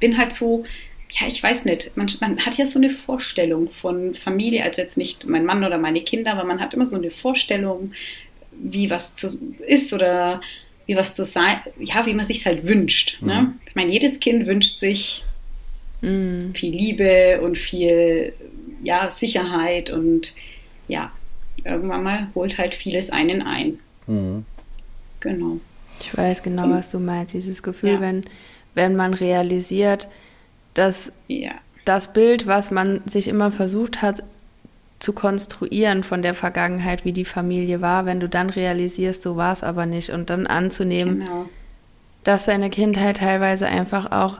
[0.00, 0.64] bin halt so,
[1.10, 4.96] ja, ich weiß nicht, man, man, hat ja so eine Vorstellung von Familie, also jetzt
[4.96, 7.92] nicht mein Mann oder meine Kinder, aber man hat immer so eine Vorstellung,
[8.52, 10.40] wie was zu, ist oder
[10.86, 13.18] wie was zu sein, ja, wie man sich halt wünscht.
[13.20, 13.34] Ne?
[13.34, 13.40] Mhm.
[13.40, 13.54] Ne?
[13.66, 15.24] Ich meine, jedes Kind wünscht sich
[16.02, 16.52] mhm.
[16.54, 18.34] viel Liebe und viel
[18.82, 20.34] ja, Sicherheit und
[20.88, 21.10] ja,
[21.64, 23.78] irgendwann mal holt halt vieles einen ein.
[24.06, 24.44] Mhm.
[25.20, 25.58] Genau.
[26.00, 27.32] Ich weiß genau, was du meinst.
[27.32, 28.00] Dieses Gefühl, ja.
[28.00, 28.24] wenn,
[28.74, 30.08] wenn man realisiert,
[30.74, 31.52] dass ja.
[31.84, 34.22] das Bild, was man sich immer versucht hat
[34.98, 39.52] zu konstruieren von der Vergangenheit, wie die Familie war, wenn du dann realisierst, so war
[39.52, 41.46] es aber nicht und dann anzunehmen, genau.
[42.24, 44.38] dass deine Kindheit teilweise einfach auch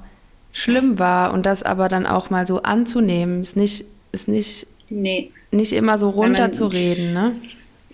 [0.52, 5.30] schlimm war und das aber dann auch mal so anzunehmen, ist nicht ist nicht, nee.
[5.50, 7.34] nicht immer so runterzureden, ne?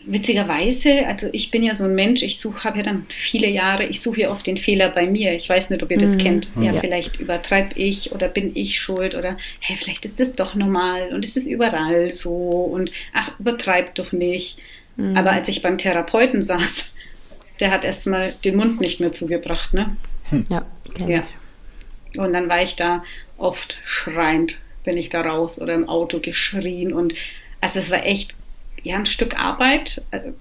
[0.05, 3.85] Witzigerweise, also ich bin ja so ein Mensch, ich suche, habe ja dann viele Jahre,
[3.85, 5.35] ich suche ja oft den Fehler bei mir.
[5.35, 6.19] Ich weiß nicht, ob ihr das mhm.
[6.19, 6.51] kennt.
[6.57, 10.55] Ja, ja, vielleicht übertreibe ich oder bin ich schuld oder hey, vielleicht ist das doch
[10.55, 14.59] normal und es ist überall so und ach, übertreib doch nicht.
[14.97, 15.15] Mhm.
[15.15, 16.93] Aber als ich beim Therapeuten saß,
[17.61, 19.95] der hat erstmal den Mund nicht mehr zugebracht, ne?
[20.31, 20.45] Hm.
[20.49, 21.19] Ja, kenn ja.
[21.21, 21.27] Ich.
[22.17, 23.05] Und dann war ich da
[23.37, 27.15] oft schreiend, bin ich da raus oder im Auto geschrien und
[27.61, 28.35] also es war echt
[28.83, 30.35] ja ein Stück Arbeit, also,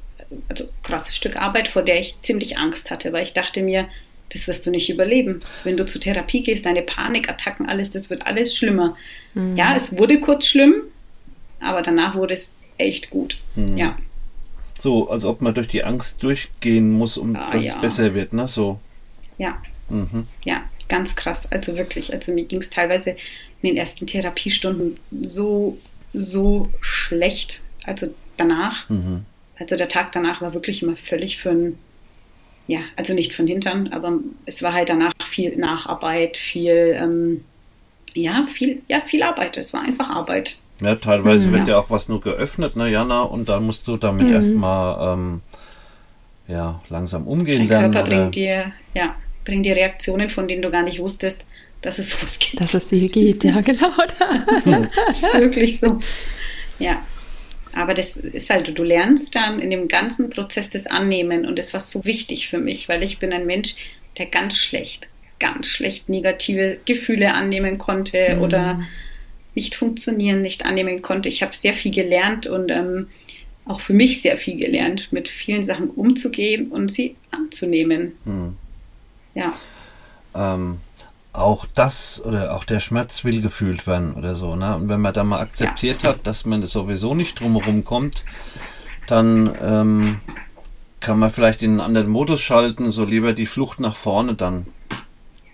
[0.50, 3.88] also krasses Stück Arbeit, vor der ich ziemlich Angst hatte, weil ich dachte mir,
[4.30, 5.40] das wirst du nicht überleben.
[5.64, 8.96] Wenn du zur Therapie gehst, deine Panikattacken, alles, das wird alles schlimmer.
[9.34, 9.56] Mhm.
[9.56, 10.76] Ja, es wurde kurz schlimm,
[11.60, 13.38] aber danach wurde es echt gut.
[13.56, 13.78] Mhm.
[13.78, 13.98] Ja.
[14.80, 17.74] So, als ob man durch die Angst durchgehen muss, um ah, dass ja.
[17.74, 18.48] es besser wird, ne?
[18.48, 18.80] So.
[19.38, 19.62] Ja.
[19.90, 20.28] Mhm.
[20.44, 21.52] Ja, ganz krass.
[21.52, 22.14] Also wirklich.
[22.14, 23.12] Also mir ging es teilweise
[23.62, 25.78] in den ersten Therapiestunden so,
[26.14, 27.62] so schlecht.
[27.84, 28.90] Also danach.
[28.90, 29.26] Mhm.
[29.60, 31.78] Also der Tag danach war wirklich immer völlig für ein,
[32.68, 37.44] ja, also nicht von Hintern, aber es war halt danach viel Nacharbeit, viel, ähm,
[38.14, 39.58] ja, viel, ja, viel Arbeit.
[39.58, 40.58] Es war einfach Arbeit.
[40.80, 41.74] Ja, teilweise mhm, wird ja.
[41.74, 44.34] ja auch was nur geöffnet, ne, Jana, und dann musst du damit mhm.
[44.34, 45.42] erstmal ähm,
[46.48, 47.94] ja, langsam umgehen Dein lernen.
[47.94, 49.16] Körper bringt dir, ja,
[49.48, 51.46] bringt dir Reaktionen, von denen du gar nicht wusstest,
[51.82, 52.60] dass es sowas gibt.
[52.60, 53.92] Dass es sie gibt, ja, genau.
[54.06, 56.00] das ist wirklich so.
[56.78, 57.04] Ja.
[57.74, 61.74] Aber das ist halt, du lernst dann in dem ganzen Prozess das Annehmen und das
[61.74, 63.76] war so wichtig für mich, weil ich bin ein Mensch,
[64.18, 65.08] der ganz schlecht,
[65.40, 68.42] ganz schlecht negative Gefühle annehmen konnte mhm.
[68.42, 68.82] oder
[69.54, 71.30] nicht funktionieren, nicht annehmen konnte.
[71.30, 73.10] Ich habe sehr viel gelernt und ähm,
[73.66, 78.14] auch für mich sehr viel gelernt, mit vielen Sachen umzugehen und sie anzunehmen.
[78.26, 78.56] Hm.
[79.38, 79.52] Ja.
[80.36, 80.80] Ähm,
[81.32, 84.56] auch das oder auch der Schmerz will gefühlt werden oder so.
[84.56, 84.76] Ne?
[84.76, 86.10] Und wenn man da mal akzeptiert ja.
[86.10, 88.24] hat, dass man sowieso nicht drumherum kommt,
[89.06, 90.20] dann ähm,
[91.00, 94.66] kann man vielleicht in einen anderen Modus schalten, so lieber die Flucht nach vorne dann.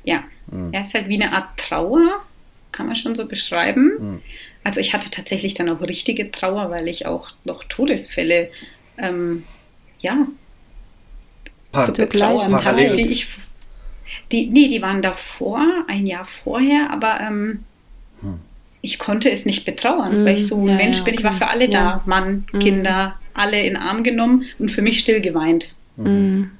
[0.06, 0.72] Ja, hm.
[0.72, 2.22] er ist halt wie eine Art Trauer,
[2.72, 3.92] kann man schon so beschreiben.
[4.00, 4.22] Mhm.
[4.64, 8.50] Also ich hatte tatsächlich dann auch richtige Trauer, weil ich auch noch Todesfälle,
[8.98, 9.44] ähm,
[10.00, 10.26] ja,
[11.74, 13.28] pa zu betrauern hatte, die ich,
[14.32, 17.64] die, nee, die waren davor, ein Jahr vorher, aber ähm,
[18.22, 18.40] hm.
[18.82, 20.26] ich konnte es nicht betrauern, mhm.
[20.26, 21.16] weil ich so ein ja, Mensch ja, bin.
[21.16, 21.72] Ich war für alle ja.
[21.72, 22.60] da, Mann, mhm.
[22.60, 25.74] Kinder, alle in den Arm genommen und für mich still geweint.
[25.98, 26.52] Mhm.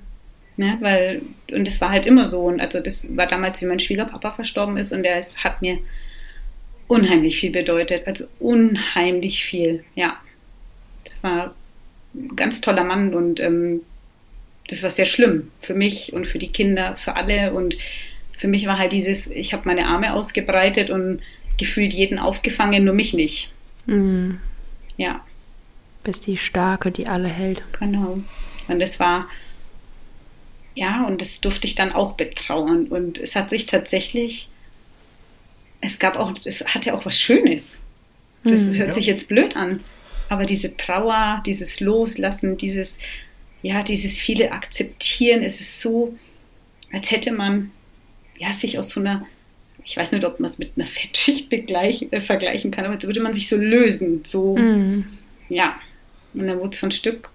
[0.56, 2.42] Ne, weil, und das war halt immer so.
[2.42, 5.80] Und also das war damals, wie mein Schwiegerpapa verstorben ist und der ist, hat mir
[6.88, 8.08] unheimlich viel bedeutet.
[8.08, 10.16] Also unheimlich viel, ja.
[11.06, 11.56] Das war
[12.14, 13.82] ein ganz toller Mann und ähm,
[14.68, 17.54] das war sehr schlimm für mich und für die Kinder, für alle.
[17.54, 17.78] Und
[18.38, 21.22] für mich war halt dieses, ich habe meine Arme ausgebreitet und
[21.58, 23.52] gefühlt jeden aufgefangen, nur mich nicht.
[23.86, 24.40] Mhm.
[24.98, 25.24] Ja.
[26.04, 27.64] Bist die Starke, die alle hält.
[27.80, 28.20] Genau.
[28.68, 29.28] Und das war
[30.76, 32.88] ja, und das durfte ich dann auch betrauern.
[32.88, 34.50] Und es hat sich tatsächlich,
[35.82, 37.80] es gab auch, es hatte auch was Schönes.
[38.44, 38.94] Das hm, hört ja.
[38.94, 39.82] sich jetzt blöd an.
[40.30, 42.98] Aber diese Trauer, dieses Loslassen, dieses,
[43.64, 46.16] ja, dieses viele Akzeptieren, es ist so,
[46.92, 47.72] als hätte man,
[48.38, 49.26] ja, sich aus so einer,
[49.86, 53.06] ich weiß nicht, ob man es mit einer Fettschicht begleich, äh, vergleichen kann, aber als
[53.06, 55.06] würde man sich so lösen, so, mm.
[55.50, 55.80] ja.
[56.34, 57.32] Und dann wurde es von Stück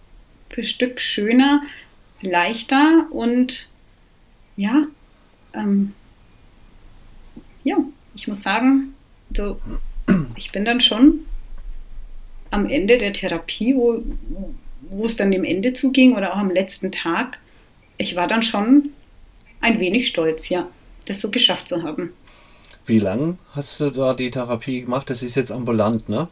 [0.50, 1.62] für Stück schöner
[2.20, 3.68] leichter und
[4.56, 4.86] ja,
[5.54, 5.94] ähm,
[7.64, 7.76] ja,
[8.14, 8.94] ich muss sagen,
[9.34, 9.60] so,
[10.36, 11.20] ich bin dann schon
[12.50, 14.02] am Ende der Therapie, wo,
[14.90, 17.38] wo es dann dem Ende zuging oder auch am letzten Tag,
[17.96, 18.90] ich war dann schon
[19.61, 20.68] ein wenig stolz, ja,
[21.07, 22.12] das so geschafft zu haben.
[22.87, 25.11] Wie lange hast du da die Therapie gemacht?
[25.11, 26.29] Das ist jetzt ambulant, ne?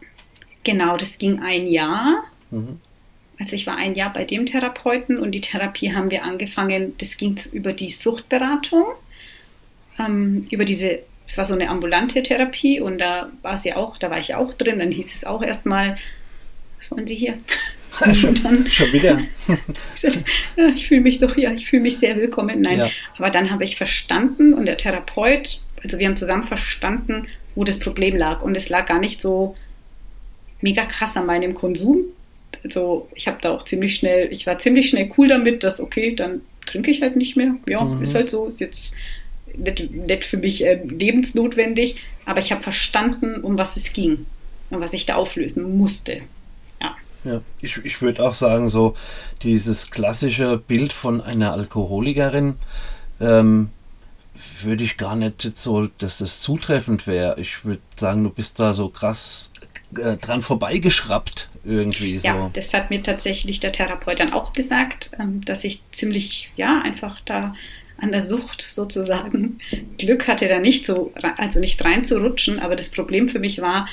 [0.65, 2.25] Genau, das ging ein Jahr.
[2.51, 2.81] Mhm.
[3.39, 7.19] Also ich war ein Jahr bei dem Therapeuten und die Therapie haben wir angefangen, das
[7.19, 8.87] ging über die Suchtberatung,
[9.99, 14.11] ähm, über diese, es war so eine ambulante Therapie und da war sie auch, da
[14.11, 15.97] war ich auch drin, dann hieß es auch erstmal,
[16.79, 17.39] was wollen Sie hier?
[18.15, 18.37] Schon,
[18.71, 19.19] schon wieder.
[20.75, 22.61] ich fühle mich doch hier, ich fühle mich sehr willkommen.
[22.61, 22.91] Nein, ja.
[23.19, 27.79] aber dann habe ich verstanden und der Therapeut, also wir haben zusammen verstanden, wo das
[27.79, 29.57] Problem lag und es lag gar nicht so
[30.61, 32.05] mega krass an meinem Konsum,
[32.65, 36.15] also ich habe da auch ziemlich schnell, ich war ziemlich schnell cool damit, dass okay,
[36.15, 37.55] dann trinke ich halt nicht mehr.
[37.67, 38.03] Ja, mhm.
[38.03, 38.93] ist halt so, ist jetzt
[39.57, 44.27] nicht, nicht für mich äh, lebensnotwendig, aber ich habe verstanden, um was es ging
[44.71, 46.23] und was ich da auflösen musste.
[47.27, 47.41] Ja.
[47.61, 48.95] Ich, ich würde auch sagen, so
[49.43, 52.55] dieses klassische Bild von einer Alkoholikerin,
[53.21, 53.71] ähm,
[54.63, 57.41] würde ich gar nicht so, dass das zutreffend wäre.
[57.41, 59.51] Ich würde sagen, du bist da so krass
[59.99, 62.29] äh, dran vorbeigeschraubt irgendwie so.
[62.29, 66.81] Ja, das hat mir tatsächlich der Therapeut dann auch gesagt, ähm, dass ich ziemlich, ja,
[66.83, 67.55] einfach da
[67.99, 69.59] an der Sucht sozusagen
[69.99, 73.89] Glück hatte, da nicht so, also nicht reinzurutschen, aber das Problem für mich war,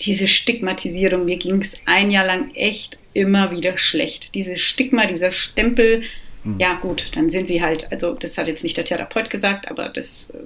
[0.00, 4.34] diese Stigmatisierung, mir ging es ein Jahr lang echt immer wieder schlecht.
[4.34, 6.02] Dieses Stigma, dieser Stempel,
[6.44, 6.58] hm.
[6.58, 9.88] ja gut, dann sind sie halt, also das hat jetzt nicht der Therapeut gesagt, aber
[9.88, 10.38] das äh,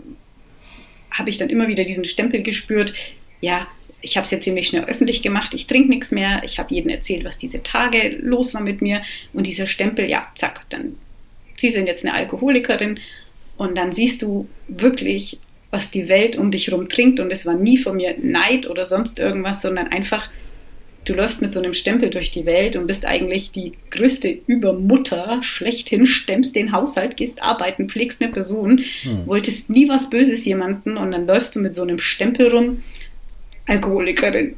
[1.12, 2.95] habe ich dann immer wieder diesen Stempel gespürt,
[3.40, 3.67] ja,
[4.01, 6.90] ich habe es jetzt ziemlich schnell öffentlich gemacht, ich trinke nichts mehr, ich habe jedem
[6.90, 10.97] erzählt, was diese Tage los war mit mir und dieser Stempel, ja, zack, dann
[11.57, 12.99] sie sind jetzt eine Alkoholikerin
[13.57, 15.38] und dann siehst du wirklich,
[15.75, 18.87] was die Welt um dich herum trinkt und es war nie von mir Neid oder
[18.87, 20.31] sonst irgendwas, sondern einfach,
[21.05, 25.41] du läufst mit so einem Stempel durch die Welt und bist eigentlich die größte Übermutter
[25.43, 29.27] schlechthin, stemmst den Haushalt, gehst arbeiten, pflegst eine Person, hm.
[29.27, 32.85] wolltest nie was Böses jemanden und dann läufst du mit so einem Stempel rum
[33.67, 34.55] Alkoholikerin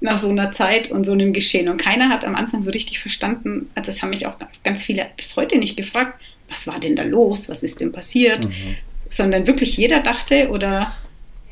[0.00, 1.68] nach so einer Zeit und so einem Geschehen.
[1.68, 5.06] Und keiner hat am Anfang so richtig verstanden, also das haben mich auch ganz viele
[5.16, 8.76] bis heute nicht gefragt, was war denn da los, was ist denn passiert, mhm.
[9.08, 10.92] Sondern wirklich jeder dachte oder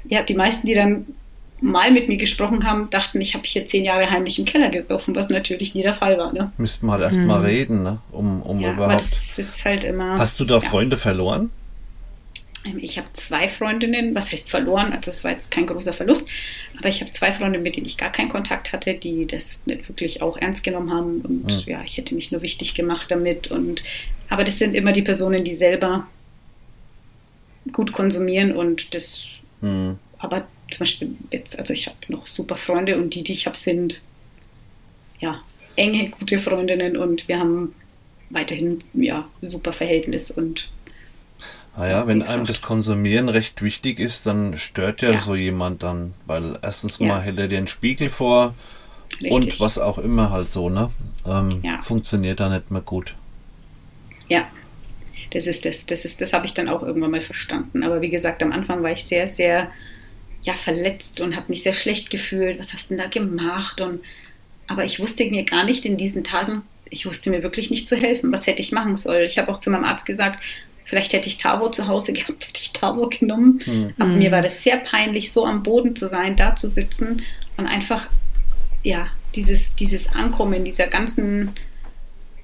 [0.08, 1.06] ja, die meisten, die dann
[1.60, 5.14] mal mit mir gesprochen haben, dachten, ich habe hier zehn Jahre heimlich im Keller gesoffen,
[5.14, 6.32] was natürlich nie der Fall war.
[6.32, 6.52] Ne?
[6.58, 7.26] Müssten wir halt erst mhm.
[7.26, 7.98] mal reden, ne?
[8.12, 8.92] um, um ja, überhaupt.
[8.92, 10.18] Aber das ist halt immer.
[10.18, 11.02] Hast du da Freunde ja.
[11.02, 11.50] verloren?
[12.66, 16.26] Ähm, ich habe zwei Freundinnen, was heißt verloren, also das war jetzt kein großer Verlust,
[16.78, 19.88] aber ich habe zwei Freundinnen, mit denen ich gar keinen Kontakt hatte, die das nicht
[19.88, 21.72] wirklich auch ernst genommen haben und ja, hm.
[21.72, 23.82] ja ich hätte mich nur wichtig gemacht damit und
[24.28, 26.06] aber das sind immer die Personen, die selber
[27.72, 29.26] gut konsumieren und das
[29.60, 29.98] mhm.
[30.18, 33.56] aber zum Beispiel jetzt, also ich habe noch super Freunde und die, die ich habe,
[33.56, 34.02] sind
[35.20, 35.40] ja
[35.76, 37.74] enge, gute Freundinnen und wir haben
[38.30, 40.70] weiterhin ja super Verhältnis und
[41.78, 45.20] Ah ja, wenn einem das Konsumieren recht wichtig ist, dann stört ja, ja.
[45.20, 47.06] so jemand dann, weil erstens ja.
[47.06, 48.54] mal hält er dir einen Spiegel vor
[49.20, 49.30] Richtig.
[49.30, 50.90] und was auch immer halt so, ne?
[51.26, 51.82] Ähm, ja.
[51.82, 53.14] Funktioniert da nicht mehr gut.
[54.28, 54.46] Ja,
[55.36, 57.84] das ist das, das ist, das habe ich dann auch irgendwann mal verstanden.
[57.84, 59.70] Aber wie gesagt, am Anfang war ich sehr, sehr
[60.42, 62.58] ja, verletzt und habe mich sehr schlecht gefühlt.
[62.58, 63.80] Was hast du denn da gemacht?
[63.80, 64.00] Und,
[64.66, 67.96] aber ich wusste mir gar nicht in diesen Tagen, ich wusste mir wirklich nicht zu
[67.96, 68.32] helfen.
[68.32, 69.26] Was hätte ich machen sollen?
[69.26, 70.42] Ich habe auch zu meinem Arzt gesagt,
[70.86, 73.60] Vielleicht hätte ich Tavo zu Hause gehabt, hätte ich Tavo genommen.
[73.66, 73.92] Mhm.
[73.98, 77.22] Aber mir war das sehr peinlich, so am Boden zu sein, da zu sitzen
[77.56, 78.06] und einfach,
[78.84, 81.50] ja, dieses, dieses Ankommen dieser ganzen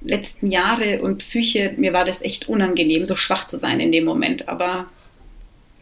[0.03, 4.05] letzten Jahre und Psyche, mir war das echt unangenehm, so schwach zu sein in dem
[4.05, 4.49] Moment.
[4.49, 4.87] Aber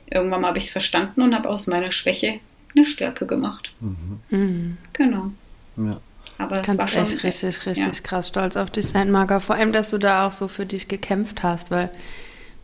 [0.09, 2.39] irgendwann habe ich es verstanden und habe aus meiner Schwäche
[2.75, 3.71] eine Stärke gemacht.
[3.79, 4.19] Mhm.
[4.29, 4.77] Mhm.
[4.93, 5.31] Genau.
[5.77, 5.99] Ja.
[6.37, 8.01] Aber du kannst schon, echt richtig, richtig ja.
[8.03, 9.39] krass stolz auf dich sein, Marga.
[9.39, 11.91] Vor allem, dass du da auch so für dich gekämpft hast, weil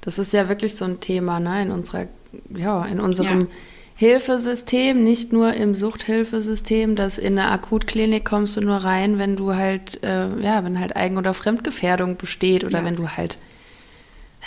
[0.02, 2.08] das ist ja wirklich so ein Thema ne, in, unserer,
[2.56, 3.48] ja, in unserem ja.
[3.98, 9.56] Hilfesystem, nicht nur im Suchthilfesystem, dass in eine Akutklinik kommst du nur rein, wenn du
[9.56, 12.86] halt, äh, ja, wenn halt Eigen- oder Fremdgefährdung besteht oder ja.
[12.86, 13.40] wenn du halt,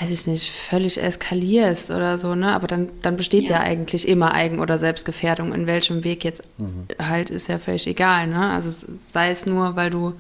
[0.01, 2.53] weiß ich nicht, völlig eskalierst oder so, ne?
[2.53, 3.57] Aber dann, dann besteht ja.
[3.57, 5.53] ja eigentlich immer Eigen- oder Selbstgefährdung.
[5.53, 6.87] In welchem Weg jetzt mhm.
[7.01, 8.51] halt ist ja völlig egal, ne?
[8.51, 10.15] Also sei es nur, weil du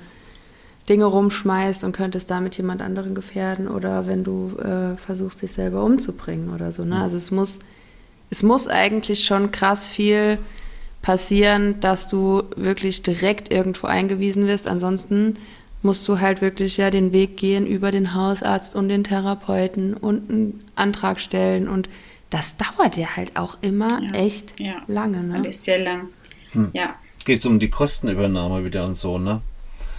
[0.88, 5.84] Dinge rumschmeißt und könntest damit jemand anderen gefährden oder wenn du äh, versuchst, dich selber
[5.84, 6.84] umzubringen oder so.
[6.84, 7.00] Ne?
[7.00, 7.60] Also es muss,
[8.30, 10.38] es muss eigentlich schon krass viel
[11.02, 14.68] passieren, dass du wirklich direkt irgendwo eingewiesen wirst.
[14.68, 15.36] Ansonsten
[15.82, 20.30] musst du halt wirklich ja den Weg gehen über den Hausarzt und den Therapeuten und
[20.30, 21.88] einen Antrag stellen und
[22.28, 24.82] das dauert ja halt auch immer ja, echt ja.
[24.86, 25.24] lange.
[25.24, 25.34] Ne?
[25.36, 26.08] Alles sehr lang.
[26.52, 26.70] Hm.
[26.74, 26.94] Ja.
[27.24, 29.40] Geht es um die Kostenübernahme wieder und so, ne?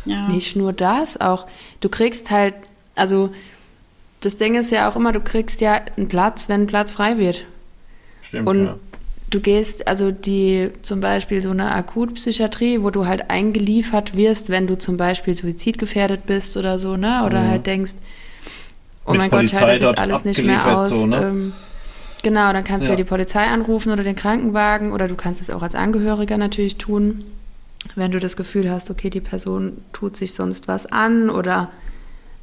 [0.06, 0.28] Ja.
[0.28, 1.46] Nicht nur das, auch
[1.80, 2.56] du kriegst halt,
[2.96, 3.32] also
[4.22, 7.17] das Ding ist ja auch immer, du kriegst ja einen Platz, wenn ein Platz frei
[7.17, 7.46] wird.
[8.22, 8.48] Stimmt.
[8.48, 8.76] Und ja.
[9.30, 14.68] du gehst, also die zum Beispiel so eine Akutpsychiatrie, wo du halt eingeliefert wirst, wenn
[14.68, 17.24] du zum Beispiel suizidgefährdet bist oder so, ne?
[17.26, 17.48] Oder mhm.
[17.50, 17.94] halt denkst,
[19.06, 20.90] oh Mit mein Polizei Gott, halt das jetzt alles nicht mehr aus.
[20.90, 21.18] So, ne?
[21.18, 21.54] ähm,
[22.24, 22.88] genau, dann kannst ja.
[22.88, 26.38] du ja die Polizei anrufen oder den Krankenwagen oder du kannst es auch als Angehöriger
[26.38, 27.26] natürlich tun
[27.96, 31.72] wenn du das Gefühl hast, okay, die Person tut sich sonst was an oder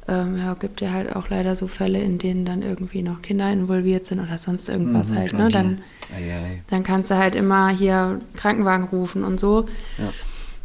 [0.09, 3.51] ähm, ja, gibt ja halt auch leider so Fälle, in denen dann irgendwie noch Kinder
[3.51, 5.49] involviert sind oder sonst irgendwas mhm, halt, ne?
[5.49, 5.81] Dann,
[6.69, 9.67] dann kannst du halt immer hier Krankenwagen rufen und so.
[9.97, 10.11] Ja.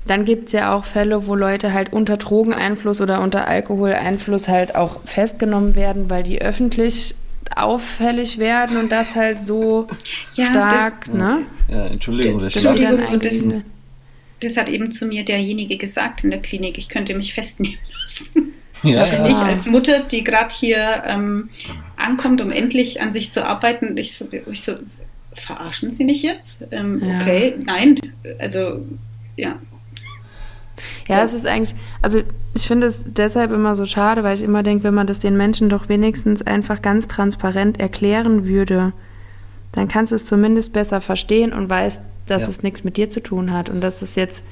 [0.06, 4.74] Dann gibt es ja auch Fälle, wo Leute halt unter Drogeneinfluss oder unter Alkoholeinfluss halt
[4.74, 7.14] auch festgenommen werden, weil die öffentlich
[7.56, 9.86] auffällig werden und das halt so
[10.34, 11.42] ja, stark, das, ne?
[11.70, 12.74] Ja, Entschuldigung, das, das, das,
[13.20, 13.48] das,
[14.40, 18.53] das hat eben zu mir derjenige gesagt in der Klinik, ich könnte mich festnehmen lassen.
[18.84, 19.28] Ja, ja.
[19.28, 21.50] Ich als Mutter, die gerade hier ähm,
[21.96, 24.74] ankommt, um endlich an sich zu arbeiten, ich so, ich so
[25.34, 26.58] verarschen Sie mich jetzt?
[26.70, 27.16] Ähm, ja.
[27.20, 27.98] Okay, nein,
[28.38, 28.84] also
[29.36, 29.56] ja.
[31.08, 32.20] Ja, es ist eigentlich, also
[32.54, 35.36] ich finde es deshalb immer so schade, weil ich immer denke, wenn man das den
[35.36, 38.92] Menschen doch wenigstens einfach ganz transparent erklären würde,
[39.72, 42.48] dann kannst du es zumindest besser verstehen und weißt, dass ja.
[42.48, 44.44] es nichts mit dir zu tun hat und dass es jetzt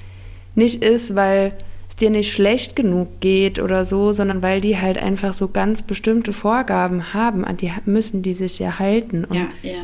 [0.54, 1.52] nicht ist, weil
[1.92, 5.82] es dir nicht schlecht genug geht oder so, sondern weil die halt einfach so ganz
[5.82, 9.24] bestimmte Vorgaben haben, an die müssen die sich ja halten.
[9.24, 9.82] Und ja, ja.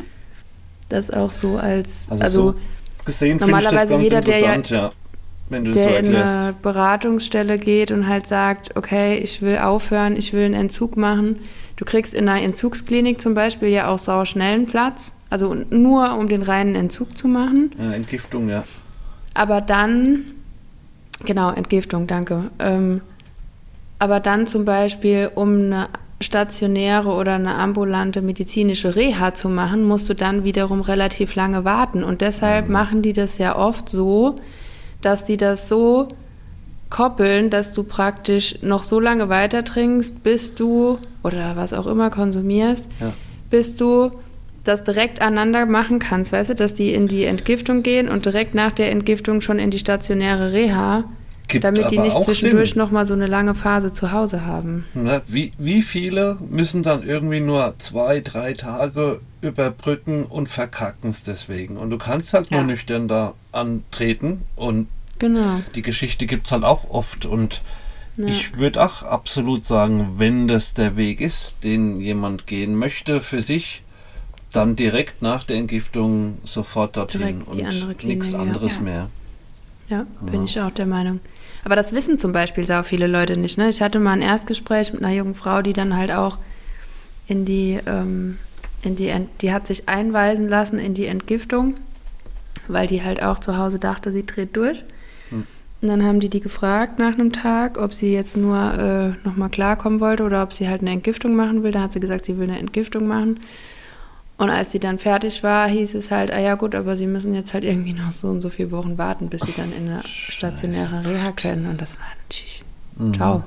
[0.89, 2.55] Das auch so als, also, also so
[3.05, 4.91] gesehen normalerweise jeder, der ja, ja
[5.49, 10.15] wenn du der so in eine Beratungsstelle geht und halt sagt, okay, ich will aufhören,
[10.15, 11.37] ich will einen Entzug machen.
[11.75, 16.17] Du kriegst in einer Entzugsklinik zum Beispiel ja auch sau schnell einen Platz, also nur
[16.17, 17.71] um den reinen Entzug zu machen.
[17.77, 18.63] Ja, Entgiftung, ja.
[19.35, 20.25] Aber dann,
[21.25, 22.51] genau, Entgiftung, danke.
[22.59, 23.01] Ähm,
[23.99, 25.89] aber dann zum Beispiel, um eine
[26.21, 32.03] stationäre oder eine ambulante medizinische Reha zu machen, musst du dann wiederum relativ lange warten.
[32.03, 32.73] Und deshalb mhm.
[32.73, 34.35] machen die das ja oft so,
[35.01, 36.09] dass die das so
[36.89, 42.09] koppeln, dass du praktisch noch so lange weiter trinkst, bis du oder was auch immer
[42.09, 43.13] konsumierst, ja.
[43.49, 44.11] bis du
[44.69, 48.55] das direkt aneinander machen kannst, weißt du, dass die in die Entgiftung gehen und direkt
[48.55, 51.05] nach der Entgiftung schon in die stationäre Reha,
[51.47, 52.77] Gibt damit die nicht zwischendurch Sinn.
[52.77, 54.85] noch mal so eine lange Phase zu Hause haben.
[54.93, 61.23] Na, wie, wie viele müssen dann irgendwie nur zwei, drei Tage überbrücken und verkacken es
[61.23, 61.75] deswegen?
[61.77, 62.57] Und du kannst halt ja.
[62.57, 65.61] nur nüchtern da antreten und genau.
[65.73, 67.63] die Geschichte gibt es halt auch oft und
[68.17, 68.27] ja.
[68.27, 73.41] ich würde auch absolut sagen, wenn das der Weg ist, den jemand gehen möchte für
[73.41, 73.81] sich,
[74.51, 78.81] dann direkt nach der Entgiftung sofort dorthin und nichts anderes ja.
[78.81, 79.09] mehr.
[79.89, 81.19] Ja, bin ich auch der Meinung.
[81.63, 83.57] Aber das wissen zum Beispiel sehr viele Leute nicht.
[83.57, 83.69] Ne?
[83.69, 86.37] Ich hatte mal ein Erstgespräch mit einer jungen Frau, die dann halt auch
[87.27, 88.37] in die, ähm,
[88.81, 91.75] in die, die hat sich einweisen lassen in die Entgiftung,
[92.67, 94.83] weil die halt auch zu Hause dachte, sie dreht durch.
[95.29, 95.45] Hm.
[95.81, 99.49] Und dann haben die die gefragt nach einem Tag, ob sie jetzt nur äh, nochmal
[99.49, 101.71] klarkommen wollte oder ob sie halt eine Entgiftung machen will.
[101.71, 103.39] Da hat sie gesagt, sie will eine Entgiftung machen.
[104.39, 107.35] Und als sie dann fertig war, hieß es halt, ah ja gut, aber sie müssen
[107.35, 110.01] jetzt halt irgendwie noch so und so viele Wochen warten, bis sie dann in eine
[110.05, 111.67] stationäre Reha können.
[111.67, 112.63] Und das war natürlich,
[112.95, 113.13] mhm.
[113.13, 113.43] ciao.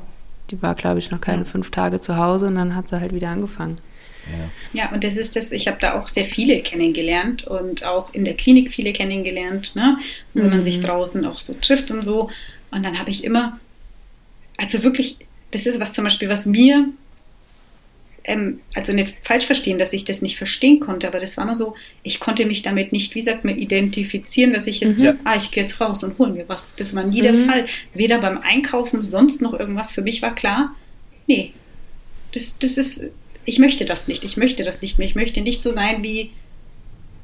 [0.50, 3.14] Die war, glaube ich, noch keine fünf Tage zu Hause und dann hat sie halt
[3.14, 3.76] wieder angefangen.
[4.74, 4.82] Ja.
[4.82, 8.26] ja, und das ist das, ich habe da auch sehr viele kennengelernt und auch in
[8.26, 9.96] der Klinik viele kennengelernt, ne?
[10.34, 10.50] wenn mhm.
[10.50, 12.28] man sich draußen auch so trifft und so.
[12.70, 13.58] Und dann habe ich immer,
[14.58, 15.16] also wirklich,
[15.52, 16.86] das ist was zum Beispiel, was mir
[18.24, 21.54] ähm, also nicht falsch verstehen, dass ich das nicht verstehen konnte, aber das war immer
[21.54, 25.18] so, ich konnte mich damit nicht, wie sagt man, identifizieren, dass ich jetzt, mhm.
[25.24, 26.74] ah, ich gehe jetzt raus und hole mir was.
[26.76, 27.22] Das war nie mhm.
[27.22, 27.66] der Fall.
[27.94, 29.92] Weder beim Einkaufen, sonst noch irgendwas.
[29.92, 30.74] Für mich war klar,
[31.26, 31.52] nee,
[32.32, 33.02] das, das ist,
[33.44, 35.08] ich möchte das nicht, ich möchte das nicht mehr.
[35.08, 36.30] Ich möchte nicht so sein wie,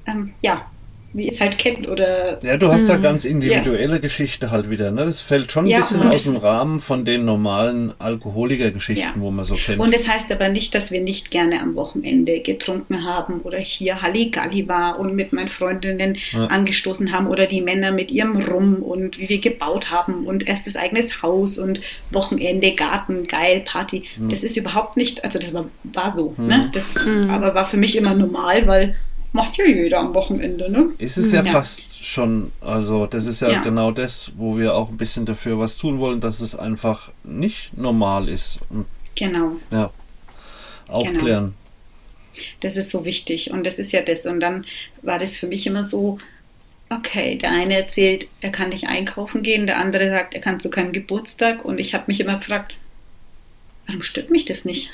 [0.06, 0.70] ähm, ja,
[1.12, 2.38] wie es halt kennt oder.
[2.42, 3.02] Ja, du hast da mhm.
[3.02, 3.98] ganz individuelle ja.
[3.98, 4.90] Geschichte halt wieder.
[4.90, 5.04] Ne?
[5.06, 9.20] Das fällt schon ein ja, bisschen aus dem Rahmen von den normalen Alkoholikergeschichten, ja.
[9.20, 9.80] wo man so kennt.
[9.80, 14.02] Und das heißt aber nicht, dass wir nicht gerne am Wochenende getrunken haben oder hier
[14.02, 19.18] Halligalli war und mit meinen Freundinnen angestoßen haben oder die Männer mit ihrem Rum und
[19.18, 21.80] wie wir gebaut haben und erstes eigenes Haus und
[22.10, 24.04] Wochenende, Garten, geil, Party.
[24.16, 24.28] Mhm.
[24.28, 26.34] Das ist überhaupt nicht, also das war, war so.
[26.36, 26.46] Mhm.
[26.46, 26.70] Ne?
[26.72, 27.30] Das mhm.
[27.30, 28.94] aber war für mich immer normal, weil
[29.38, 30.90] macht ja jeder am Wochenende, ne?
[30.98, 34.74] Ist es ja, ja, fast schon, also das ist ja, ja, genau das, wo wir
[34.74, 38.58] auch ein bisschen dafür was tun wollen, dass es einfach nicht normal ist.
[38.68, 39.52] Und, genau.
[39.70, 39.90] Ja.
[40.88, 41.54] Aufklären.
[42.34, 42.48] Genau.
[42.60, 44.26] Das ist so wichtig und das ist ja das.
[44.26, 44.64] Und dann
[45.02, 46.18] war das für mich immer so,
[46.90, 50.68] okay, der eine erzählt, er kann nicht einkaufen gehen, der andere sagt, er kann zu
[50.68, 52.74] keinem Geburtstag und ich habe mich immer gefragt,
[53.86, 54.90] warum stört mich das nicht?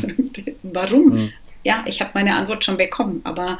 [0.62, 1.32] warum?
[1.64, 3.20] Ja, ich habe meine Antwort schon bekommen.
[3.24, 3.58] Aber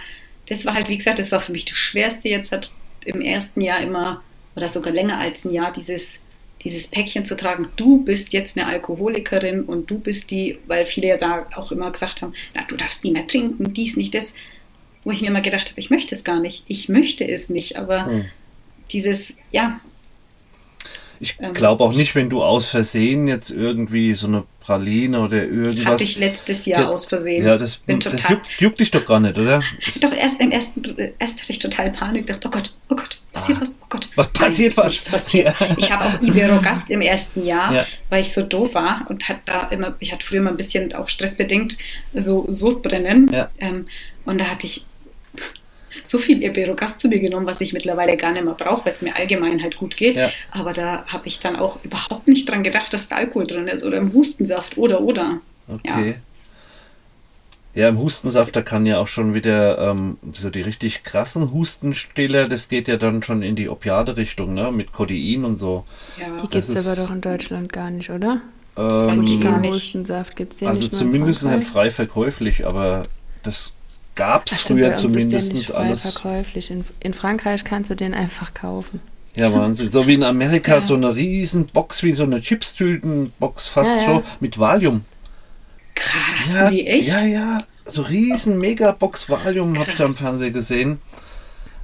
[0.48, 2.28] das war halt, wie gesagt, das war für mich das Schwerste.
[2.28, 2.72] Jetzt hat
[3.04, 4.22] im ersten Jahr immer,
[4.56, 6.20] oder sogar länger als ein Jahr, dieses,
[6.62, 11.08] dieses Päckchen zu tragen, du bist jetzt eine Alkoholikerin und du bist die, weil viele
[11.08, 14.34] ja auch immer gesagt haben, na, du darfst nie mehr trinken, dies, nicht das.
[15.02, 16.64] Wo ich mir immer gedacht habe, ich möchte es gar nicht.
[16.68, 18.24] Ich möchte es nicht, aber hm.
[18.90, 19.80] dieses, ja,
[21.20, 25.42] ich ähm, glaube auch nicht, wenn du aus Versehen jetzt irgendwie so eine Praline oder
[25.42, 25.94] irgendwas.
[25.94, 27.44] Hatte ich letztes Jahr ja, aus Versehen.
[27.44, 29.60] Ja, das, das juckt, juckt, dich doch gar nicht, oder?
[30.00, 33.58] Doch, erst im ersten, erst hatte ich total Panik, dachte, oh Gott, oh Gott, passiert
[33.58, 34.08] ah, was, oh Gott.
[34.14, 35.02] Was passiert was?
[35.02, 35.58] Passiert.
[35.58, 35.66] Ja.
[35.76, 37.86] Ich habe auch Iberogast im ersten Jahr, ja.
[38.10, 40.92] weil ich so doof war und hat da immer, ich hatte früher mal ein bisschen
[40.92, 41.76] auch stressbedingt
[42.14, 43.28] so Sodbrennen.
[43.32, 43.50] Ja.
[43.58, 43.86] Ähm,
[44.24, 44.86] und da hatte ich
[46.02, 49.02] so viel Iberogast zu mir genommen, was ich mittlerweile gar nicht mehr brauche, weil es
[49.02, 50.16] mir allgemein halt gut geht.
[50.16, 50.30] Ja.
[50.50, 53.84] Aber da habe ich dann auch überhaupt nicht dran gedacht, dass da Alkohol drin ist
[53.84, 55.40] oder im Hustensaft oder oder.
[55.68, 56.10] Okay.
[56.10, 56.14] Ja.
[57.72, 62.48] Ja, im Hustensaft, da kann ja auch schon wieder ähm, so die richtig krassen Hustenstiller,
[62.48, 64.72] das geht ja dann schon in die Opiade-Richtung, ne?
[64.72, 65.84] Mit Kodein und so.
[66.18, 66.34] Ja.
[66.34, 68.40] Die gibt es aber doch in Deutschland gar nicht, oder?
[68.76, 69.72] Ähm, das weiß ich gar nicht.
[69.72, 70.92] Hustensaft gibt es ja also nicht.
[70.92, 73.04] Also zumindest halt frei verkäuflich, aber
[73.44, 73.72] das
[74.20, 76.02] gab es früher zumindest alles.
[76.12, 76.70] verkäuflich.
[76.70, 79.00] In, in Frankreich kannst du den einfach kaufen.
[79.34, 79.88] Ja, Wahnsinn.
[79.90, 80.80] So wie in Amerika ja.
[80.80, 84.14] so eine riesen Box, wie so eine Chipstütenbox fast ja, ja.
[84.16, 85.04] so mit Valium.
[85.94, 87.08] Krass, ja, wie echt?
[87.08, 87.62] Ja, ja.
[87.86, 91.00] So riesen Megabox Valium habe ich da im Fernsehen gesehen.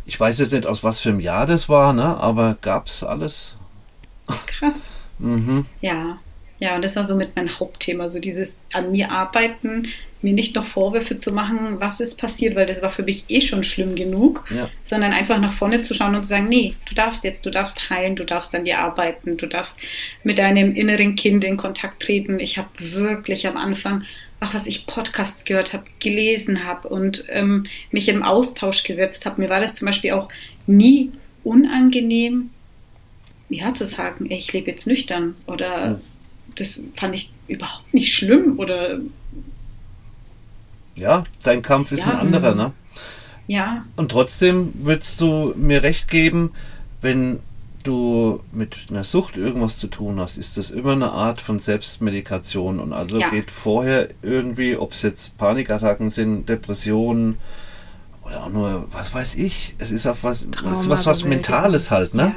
[0.05, 2.17] Ich weiß jetzt nicht, aus was für einem Jahr das war, ne?
[2.19, 3.57] aber gab es alles.
[4.47, 4.91] Krass.
[5.19, 5.65] mhm.
[5.81, 6.19] Ja.
[6.59, 9.89] Ja, und das war so mit mein Hauptthema, so dieses an mir arbeiten,
[10.27, 13.41] mir nicht noch Vorwürfe zu machen, was ist passiert, weil das war für mich eh
[13.41, 14.69] schon schlimm genug, ja.
[14.83, 17.91] sondern einfach nach vorne zu schauen und zu sagen, nee, du darfst jetzt, du darfst
[17.91, 19.79] heilen, du darfst an dir arbeiten, du darfst
[20.25, 22.41] mit deinem inneren Kind in Kontakt treten.
[22.41, 24.03] Ich habe wirklich am Anfang
[24.39, 29.41] auch was ich Podcasts gehört habe, gelesen habe und ähm, mich im Austausch gesetzt habe.
[29.41, 30.29] Mir war das zum Beispiel auch
[30.67, 31.11] nie
[31.43, 32.51] unangenehm,
[33.49, 36.01] ja, zu sagen, ey, ich lebe jetzt nüchtern oder mhm.
[36.57, 39.01] das fand ich überhaupt nicht schlimm oder
[40.97, 42.73] ja, dein Kampf ist ja, ein anderer, ne?
[43.47, 43.85] Ja.
[43.97, 46.53] Und trotzdem würdest du mir recht geben,
[47.01, 47.41] wenn
[47.87, 52.81] du mit einer Sucht irgendwas zu tun hast, ist das immer eine Art von Selbstmedikation.
[52.81, 53.31] Und also ja.
[53.31, 57.39] geht vorher irgendwie, ob es jetzt Panikattacken sind, Depressionen
[58.25, 62.15] oder auch nur, was weiß ich, es ist auch was, ist was, was Mentales halt,
[62.15, 62.35] ne?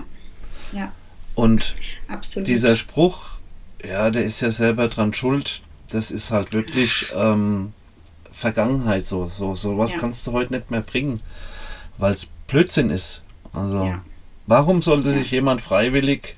[0.72, 0.80] Ja.
[0.80, 0.92] ja.
[1.34, 1.74] Und
[2.08, 2.48] Absolut.
[2.48, 3.40] dieser Spruch,
[3.84, 7.74] ja, der ist ja selber dran schuld, das ist halt wirklich ähm,
[8.40, 9.28] Vergangenheit so.
[9.28, 10.00] So, so was ja.
[10.00, 11.22] kannst du heute nicht mehr bringen,
[11.98, 13.24] weil es Blödsinn ist.
[13.54, 13.84] Also.
[13.84, 14.02] Ja.
[14.48, 16.36] Warum sollte sich jemand freiwillig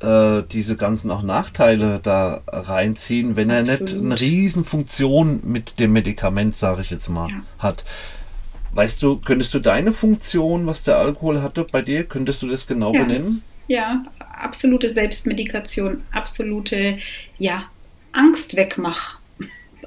[0.00, 3.80] äh, diese ganzen auch Nachteile da reinziehen, wenn Absolut.
[3.80, 7.36] er nicht eine Riesenfunktion mit dem Medikament, sage ich jetzt mal, ja.
[7.58, 7.84] hat?
[8.72, 12.66] Weißt du, könntest du deine Funktion, was der Alkohol hatte bei dir, könntest du das
[12.66, 13.04] genau ja.
[13.04, 13.42] benennen?
[13.68, 16.98] Ja, absolute Selbstmedikation, absolute,
[17.38, 17.64] ja,
[18.12, 19.20] Angst wegmach.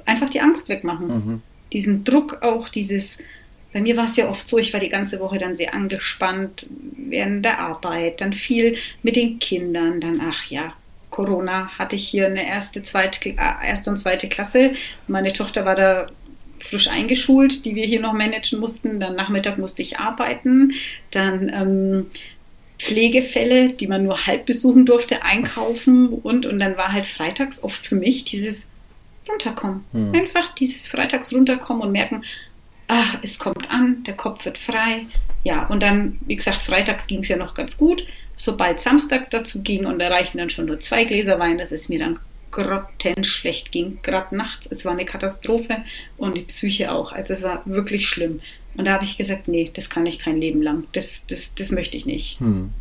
[0.08, 1.06] Einfach die Angst wegmachen.
[1.08, 1.42] Mhm.
[1.72, 3.18] Diesen Druck auch, dieses,
[3.72, 6.66] bei mir war es ja oft so, ich war die ganze Woche dann sehr angespannt
[6.96, 10.72] während der Arbeit, dann viel mit den Kindern, dann ach ja,
[11.10, 13.34] Corona hatte ich hier eine erste, zweite, äh,
[13.66, 14.72] erste und zweite Klasse.
[15.06, 16.06] Meine Tochter war da
[16.60, 19.00] frisch eingeschult, die wir hier noch managen mussten.
[19.00, 20.74] Dann Nachmittag musste ich arbeiten.
[21.10, 22.06] Dann ähm,
[22.78, 27.86] Pflegefälle, die man nur halb besuchen durfte, einkaufen und, und dann war halt freitags oft
[27.86, 28.68] für mich dieses
[29.28, 29.84] Runterkommen.
[29.92, 30.14] Hm.
[30.14, 32.24] Einfach dieses Freitags runterkommen und merken,
[32.88, 35.06] ah, es kommt an, der Kopf wird frei.
[35.44, 38.06] Ja, und dann, wie gesagt, freitags ging es ja noch ganz gut.
[38.36, 41.88] Sobald Samstag dazu ging und da reichen dann schon nur zwei Gläser Wein, dass es
[41.88, 42.18] mir dann
[42.50, 44.68] grottenschlecht ging, gerade nachts.
[44.70, 45.84] Es war eine Katastrophe
[46.16, 47.12] und die Psyche auch.
[47.12, 48.40] Also es war wirklich schlimm.
[48.74, 50.84] Und da habe ich gesagt, nee, das kann ich kein Leben lang.
[50.92, 52.40] Das, das, das möchte ich nicht.
[52.40, 52.72] Hm.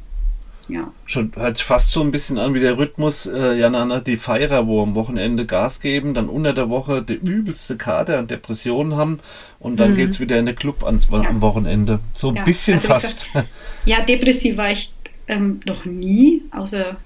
[0.69, 0.91] Ja.
[1.05, 4.67] Schon hört sich fast so ein bisschen an wie der Rhythmus, äh, Janana, die Feierer,
[4.67, 9.19] wo am Wochenende Gas geben, dann unter der Woche die übelste Karte an Depressionen haben
[9.59, 9.95] und dann mhm.
[9.95, 11.19] geht es wieder in den Club ans, ja.
[11.21, 11.99] am Wochenende.
[12.13, 12.43] So ein ja.
[12.43, 13.27] bisschen also fast.
[13.27, 13.49] Gesagt,
[13.85, 14.91] ja, depressiv war ich
[15.27, 16.97] ähm, noch nie, außer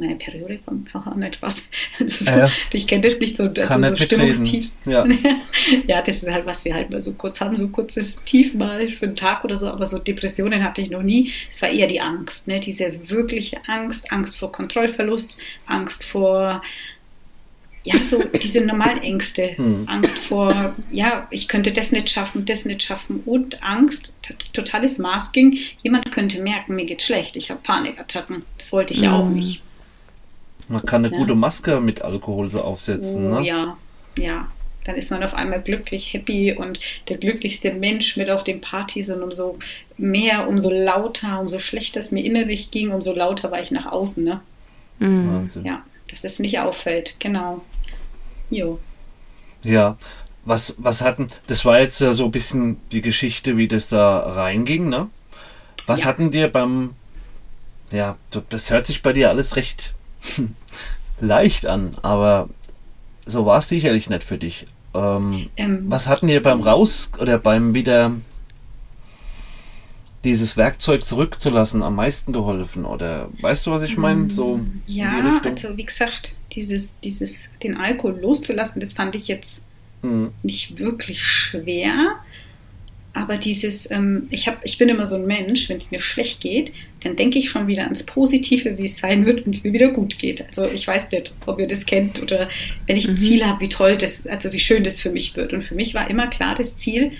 [0.00, 1.62] meine Periode kommt auch nicht Spaß.
[2.06, 2.50] So, ja.
[2.72, 4.78] Ich kenne das nicht so, also so Stimmungstiefs.
[4.86, 5.06] Ja.
[5.86, 8.88] ja, das ist halt, was wir halt mal so kurz haben, so kurzes Tief mal
[8.88, 11.32] für einen Tag oder so, aber so Depressionen hatte ich noch nie.
[11.50, 12.58] Es war eher die Angst, ne?
[12.58, 16.62] diese wirkliche Angst, Angst vor Kontrollverlust, Angst vor
[17.82, 19.56] ja, so diese normalen Ängste.
[19.56, 19.84] Hm.
[19.86, 24.12] Angst vor, ja, ich könnte das nicht schaffen, das nicht schaffen und Angst,
[24.52, 25.58] totales Masking.
[25.82, 28.42] Jemand könnte merken, mir geht schlecht, ich habe Panikattacken.
[28.58, 29.34] Das wollte ich ja auch hm.
[29.34, 29.62] nicht.
[30.70, 31.18] Man kann eine ja.
[31.18, 33.46] gute Maske mit Alkohol so aufsetzen, oh, ne?
[33.46, 33.76] Ja,
[34.16, 34.48] ja.
[34.84, 39.10] Dann ist man auf einmal glücklich, happy und der glücklichste Mensch mit auf den Partys
[39.10, 39.58] und umso
[39.98, 44.22] mehr, umso lauter, umso schlechter es mir innerlich ging, umso lauter war ich nach außen,
[44.22, 44.40] ne?
[45.00, 45.34] Mhm.
[45.34, 45.64] Wahnsinn.
[45.66, 47.62] Ja, dass es nicht auffällt, genau.
[48.48, 48.78] Jo.
[49.64, 49.98] Ja,
[50.44, 54.20] was, was hatten, das war jetzt ja so ein bisschen die Geschichte, wie das da
[54.20, 55.08] reinging, ne?
[55.86, 56.06] Was ja.
[56.06, 56.94] hatten dir beim,
[57.90, 58.16] ja,
[58.48, 59.94] das hört sich bei dir alles recht
[61.20, 62.48] leicht an, aber
[63.26, 64.66] so war es sicherlich nicht für dich.
[64.94, 68.12] Ähm, ähm, was hatten dir beim Raus oder beim wieder
[70.24, 72.84] dieses Werkzeug zurückzulassen am meisten geholfen?
[72.84, 74.30] Oder weißt du, was ich meine?
[74.30, 79.62] So ja, also wie gesagt, dieses, dieses, den Alkohol loszulassen, das fand ich jetzt
[80.02, 80.32] mhm.
[80.42, 82.16] nicht wirklich schwer.
[83.12, 86.40] Aber dieses, ähm, ich, hab, ich bin immer so ein Mensch, wenn es mir schlecht
[86.40, 89.72] geht, dann denke ich schon wieder ans Positive, wie es sein wird, wenn es mir
[89.72, 90.46] wieder gut geht.
[90.46, 92.48] Also ich weiß nicht, ob ihr das kennt oder
[92.86, 93.18] wenn ich ein mhm.
[93.18, 95.52] Ziel habe, wie toll das, also wie schön das für mich wird.
[95.52, 97.10] Und für mich war immer klar das Ziel,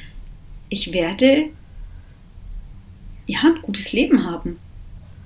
[0.68, 1.46] ich werde
[3.26, 4.58] ja ein gutes Leben haben.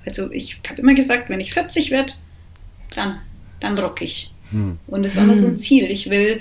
[0.03, 2.13] Also ich habe immer gesagt, wenn ich 40 werde,
[2.95, 3.19] dann,
[3.59, 4.31] dann rock ich.
[4.51, 4.79] Hm.
[4.87, 5.85] Und es war immer so ein Ziel.
[5.85, 6.39] Ich will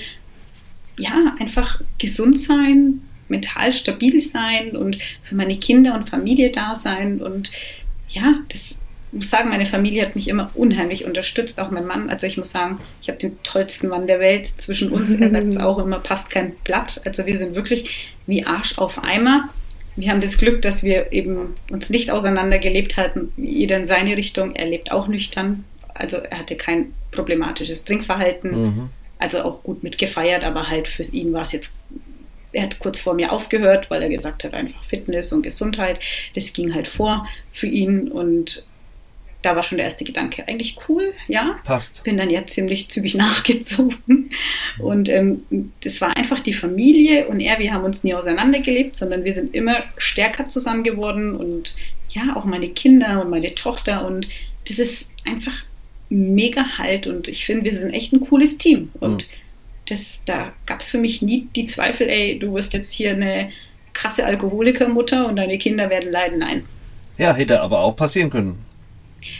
[0.98, 3.00] ja einfach gesund sein,
[3.34, 7.20] mental stabil sein und für meine Kinder und Familie da sein.
[7.20, 7.50] Und
[8.08, 8.76] ja, das
[9.14, 12.10] ich muss sagen, meine Familie hat mich immer unheimlich unterstützt, auch mein Mann.
[12.10, 15.12] Also ich muss sagen, ich habe den tollsten Mann der Welt zwischen uns.
[15.12, 17.00] Er sagt es auch immer, passt kein Blatt.
[17.04, 19.50] Also wir sind wirklich wie Arsch auf Eimer.
[19.94, 24.56] Wir haben das Glück, dass wir eben uns nicht auseinandergelebt hatten, jeder in seine Richtung.
[24.56, 25.62] Er lebt auch nüchtern.
[25.94, 28.50] Also er hatte kein problematisches Trinkverhalten.
[28.50, 28.88] Mhm.
[29.20, 31.70] Also auch gut mitgefeiert, aber halt für ihn war es jetzt
[32.54, 35.98] er hat kurz vor mir aufgehört, weil er gesagt hat, einfach Fitness und Gesundheit.
[36.34, 38.66] Das ging halt vor für ihn und
[39.42, 41.58] da war schon der erste Gedanke, eigentlich cool, ja.
[41.64, 42.02] Passt.
[42.04, 44.30] Bin dann ja ziemlich zügig nachgezogen.
[44.78, 45.42] Und ähm,
[45.82, 49.54] das war einfach die Familie und er, wir haben uns nie auseinandergelebt, sondern wir sind
[49.54, 51.74] immer stärker zusammen geworden und
[52.08, 54.28] ja, auch meine Kinder und meine Tochter und
[54.66, 55.64] das ist einfach
[56.08, 59.43] mega halt und ich finde, wir sind echt ein cooles Team und mhm.
[59.86, 63.50] Das, da gab es für mich nie die Zweifel, ey, du wirst jetzt hier eine
[63.92, 66.64] krasse Alkoholikermutter und deine Kinder werden leiden, nein.
[67.16, 68.64] Ja, hätte aber auch passieren können.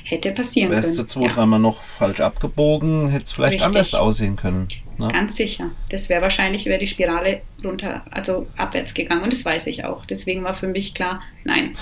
[0.04, 0.96] Hätte passieren Wärst können.
[0.96, 1.32] Wärst du zwei, ja.
[1.32, 3.66] dreimal noch falsch abgebogen, hätte es vielleicht Richtig.
[3.66, 4.68] anders aussehen können.
[4.98, 5.08] Ne?
[5.08, 5.70] Ganz sicher.
[5.90, 9.22] Das wäre wahrscheinlich, wäre die Spirale runter, also abwärts gegangen.
[9.22, 10.06] Und das weiß ich auch.
[10.06, 11.72] Deswegen war für mich klar, nein.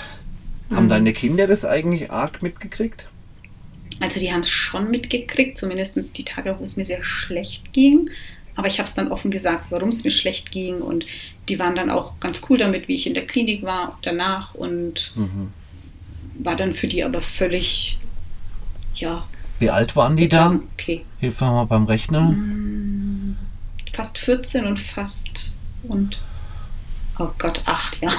[0.71, 0.89] Haben mhm.
[0.89, 3.07] deine Kinder das eigentlich arg mitgekriegt?
[3.99, 8.09] Also die haben es schon mitgekriegt, zumindest die Tage, wo es mir sehr schlecht ging.
[8.55, 10.81] Aber ich habe es dann offen gesagt, warum es mir schlecht ging.
[10.81, 11.05] Und
[11.49, 14.53] die waren dann auch ganz cool damit, wie ich in der Klinik war danach.
[14.53, 15.49] Und mhm
[16.35, 17.97] war dann für die aber völlig,
[18.95, 19.23] ja.
[19.59, 20.59] Wie alt waren die da?
[20.73, 21.05] Okay.
[21.19, 23.31] Hilf mir mal beim Rechnen.
[23.31, 23.37] Mm,
[23.93, 25.51] fast 14 und fast
[25.83, 26.19] und,
[27.19, 28.09] oh Gott, 8, ja.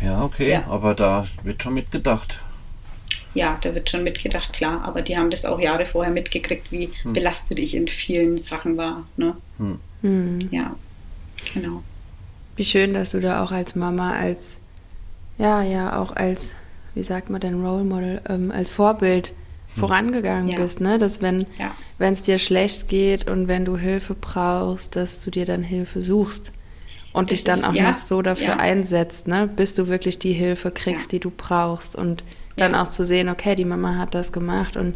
[0.00, 0.64] Ja, okay, ja.
[0.68, 2.40] aber da wird schon mitgedacht.
[3.34, 6.90] Ja, da wird schon mitgedacht, klar, aber die haben das auch Jahre vorher mitgekriegt, wie
[7.02, 7.12] hm.
[7.12, 9.06] belastet ich in vielen Sachen war.
[9.16, 9.36] Ne?
[9.58, 9.78] Hm.
[10.02, 10.48] hm.
[10.50, 10.74] Ja,
[11.54, 11.82] genau.
[12.56, 14.56] Wie schön, dass du da auch als Mama, als,
[15.38, 16.54] ja, ja, auch als
[16.98, 19.34] wie sagt man denn, Role Model, ähm, als Vorbild hm.
[19.80, 20.56] vorangegangen ja.
[20.56, 20.98] bist, ne?
[20.98, 21.74] Dass wenn ja.
[22.00, 26.52] es dir schlecht geht und wenn du Hilfe brauchst, dass du dir dann Hilfe suchst
[27.12, 29.48] und das dich dann ist, auch ja, noch so dafür einsetzt, ne?
[29.48, 32.24] Bis du wirklich die Hilfe kriegst, die du brauchst und
[32.58, 34.94] dann auch zu sehen, okay, die Mama hat das gemacht und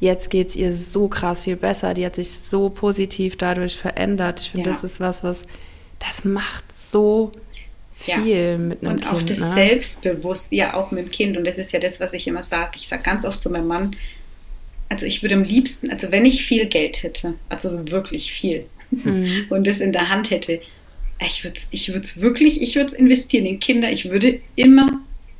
[0.00, 4.40] jetzt geht es ihr so krass viel besser, die hat sich so positiv dadurch verändert.
[4.40, 5.44] Ich finde, das ist was, was
[5.98, 7.32] das macht so
[7.94, 8.58] viel ja.
[8.58, 9.12] mit einem und Kind.
[9.12, 9.54] Und auch das ne?
[9.54, 11.36] Selbstbewusst, ja, auch mit dem Kind.
[11.36, 12.72] Und das ist ja das, was ich immer sage.
[12.76, 13.96] Ich sage ganz oft zu meinem Mann,
[14.88, 19.46] also ich würde am liebsten, also wenn ich viel Geld hätte, also wirklich viel, mhm.
[19.50, 20.60] und das in der Hand hätte,
[21.24, 23.92] ich würde es ich wirklich, ich würde es investieren in Kinder.
[23.92, 24.86] Ich würde immer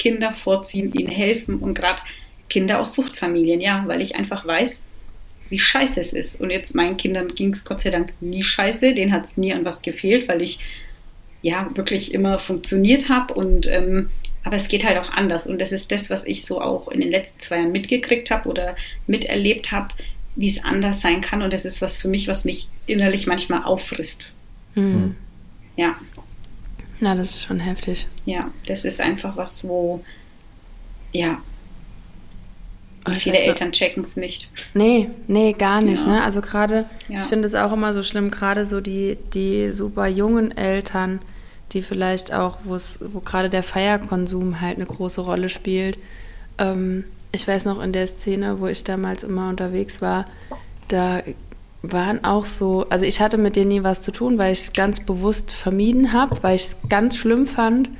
[0.01, 2.03] Kinder vorziehen, ihnen helfen und gerade
[2.48, 4.80] Kinder aus Suchtfamilien, ja, weil ich einfach weiß,
[5.51, 6.40] wie scheiße es ist.
[6.40, 9.53] Und jetzt meinen Kindern ging es Gott sei Dank nie scheiße, denen hat es nie
[9.53, 10.59] an was gefehlt, weil ich
[11.42, 14.11] ja wirklich immer funktioniert habe und ähm,
[14.42, 17.01] aber es geht halt auch anders und das ist das, was ich so auch in
[17.01, 18.74] den letzten zwei Jahren mitgekriegt habe oder
[19.07, 19.88] miterlebt habe,
[20.36, 23.62] wie es anders sein kann und das ist was für mich, was mich innerlich manchmal
[23.62, 24.32] auffrisst.
[24.74, 25.16] Mhm.
[25.76, 25.96] Ja.
[27.01, 28.07] Na, das ist schon heftig.
[28.26, 30.05] Ja, das ist einfach was, wo
[31.12, 31.40] ja,
[33.09, 34.51] Oh, viele Eltern checken es nicht.
[34.74, 36.05] Nee, nee, gar nicht.
[36.05, 36.12] Ja.
[36.12, 36.22] Ne?
[36.22, 37.20] Also gerade, ja.
[37.20, 41.18] ich finde es auch immer so schlimm, gerade so die, die super jungen Eltern,
[41.72, 45.98] die vielleicht auch, wo gerade der Feierkonsum halt eine große Rolle spielt.
[46.59, 50.26] Ähm, ich weiß noch in der Szene, wo ich damals immer unterwegs war,
[50.88, 51.22] da
[51.83, 54.72] waren auch so, also ich hatte mit denen nie was zu tun, weil ich es
[54.72, 57.91] ganz bewusst vermieden habe, weil ich es ganz schlimm fand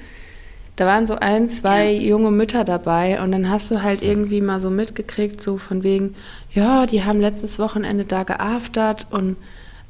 [0.81, 2.01] da waren so ein, zwei ja.
[2.01, 6.15] junge Mütter dabei und dann hast du halt irgendwie mal so mitgekriegt, so von wegen,
[6.55, 9.37] ja, die haben letztes Wochenende da geaftert und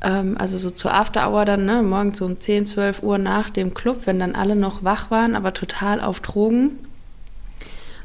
[0.00, 3.72] ähm, also so zur After-Hour dann, ne, morgens so um 10, 12 Uhr nach dem
[3.72, 6.70] Club, wenn dann alle noch wach waren, aber total auf Drogen.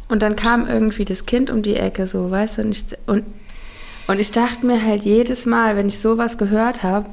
[0.08, 3.24] Und dann kam irgendwie das Kind um die Ecke, so, weißt du, und ich, und,
[4.08, 7.08] und ich dachte mir halt jedes Mal, wenn ich sowas gehört habe,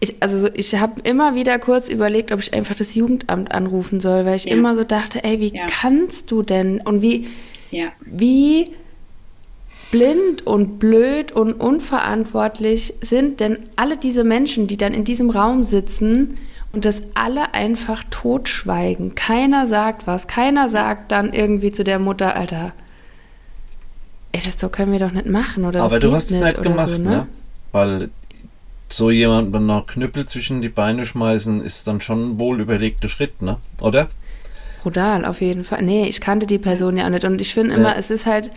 [0.00, 4.26] ich, also ich habe immer wieder kurz überlegt, ob ich einfach das Jugendamt anrufen soll,
[4.26, 4.52] weil ich ja.
[4.52, 5.66] immer so dachte, ey, wie ja.
[5.66, 7.28] kannst du denn und wie,
[7.70, 7.88] ja.
[8.00, 8.72] wie
[9.90, 15.64] blind und blöd und unverantwortlich sind denn alle diese Menschen, die dann in diesem Raum
[15.64, 16.36] sitzen
[16.72, 19.14] und das alle einfach totschweigen.
[19.14, 22.72] Keiner sagt was, keiner sagt dann irgendwie zu der Mutter, Alter,
[24.34, 26.90] ey, das so können wir doch nicht machen oder Aber du hast es nicht gemacht,
[26.90, 27.08] so, ne?
[27.08, 27.26] ne?
[27.70, 28.10] Weil
[28.88, 33.08] so jemand mit einer Knüppel zwischen die Beine schmeißen, ist dann schon ein wohl überlegter
[33.08, 33.58] Schritt, ne?
[33.80, 34.08] Oder?
[34.82, 35.82] Brutal, auf jeden Fall.
[35.82, 37.24] Nee, ich kannte die Person ja auch nicht.
[37.24, 37.96] Und ich finde immer, ja.
[37.96, 38.50] es ist halt,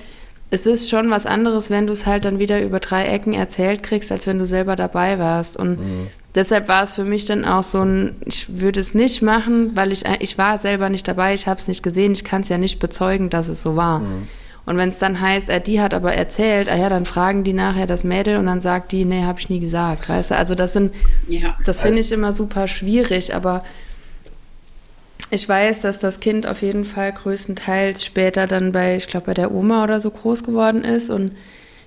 [0.49, 3.83] es ist schon was anderes, wenn du es halt dann wieder über drei Ecken erzählt
[3.83, 5.57] kriegst, als wenn du selber dabei warst.
[5.57, 6.07] Und mhm.
[6.35, 9.91] deshalb war es für mich dann auch so ein, ich würde es nicht machen, weil
[9.91, 12.57] ich, ich war selber nicht dabei, ich habe es nicht gesehen, ich kann es ja
[12.57, 13.99] nicht bezeugen, dass es so war.
[13.99, 14.27] Mhm.
[14.67, 17.53] Und wenn es dann heißt, äh, die hat aber erzählt, ah ja, dann fragen die
[17.53, 20.35] nachher das Mädel und dann sagt die, nee, habe ich nie gesagt, weißt du?
[20.35, 20.93] Also das sind,
[21.29, 21.55] ja.
[21.65, 23.63] das finde ich immer super schwierig, aber
[25.31, 29.33] ich weiß, dass das Kind auf jeden Fall größtenteils später dann bei, ich glaube, bei
[29.33, 31.31] der Oma oder so groß geworden ist und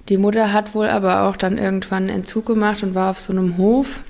[0.09, 3.35] die Mutter hat wohl aber auch dann irgendwann einen Entzug gemacht und war auf so
[3.35, 4.01] einem Hof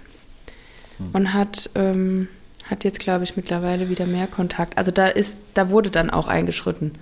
[0.99, 1.11] hm.
[1.13, 2.29] und hat, ähm,
[2.71, 4.79] hat jetzt, glaube ich, mittlerweile wieder mehr Kontakt.
[4.79, 6.93] Also da ist, da wurde dann auch eingeschritten.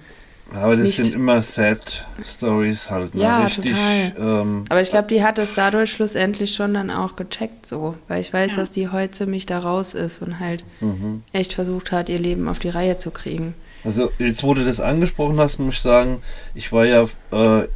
[0.54, 0.96] Aber das nicht.
[0.96, 3.14] sind immer Sad Stories halt.
[3.14, 3.22] Ne?
[3.22, 4.12] Ja, Richtig, total.
[4.18, 7.96] Ähm, Aber ich glaube, die hat es dadurch schlussendlich schon dann auch gecheckt so.
[8.08, 8.56] Weil ich weiß, ja.
[8.58, 11.22] dass die heute ziemlich da raus ist und halt mhm.
[11.32, 13.54] echt versucht hat, ihr Leben auf die Reihe zu kriegen.
[13.84, 16.22] Also jetzt, wo du das angesprochen hast, muss ich sagen,
[16.54, 17.68] ich war ja äh,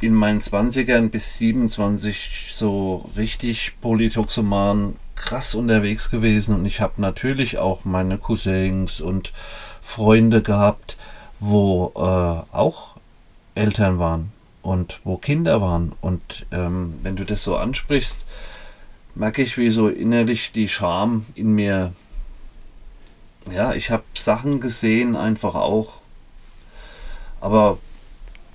[0.00, 7.58] in meinen 20ern bis 27 so richtig polytoxoman krass unterwegs gewesen und ich habe natürlich
[7.58, 9.32] auch meine Cousins und
[9.82, 10.96] Freunde gehabt,
[11.40, 12.96] wo äh, auch
[13.54, 14.32] Eltern waren
[14.62, 15.92] und wo Kinder waren.
[16.00, 18.24] Und ähm, wenn du das so ansprichst,
[19.14, 21.92] merke ich, wie so innerlich die Scham in mir.
[23.50, 26.00] Ja, ich habe Sachen gesehen, einfach auch.
[27.40, 27.78] Aber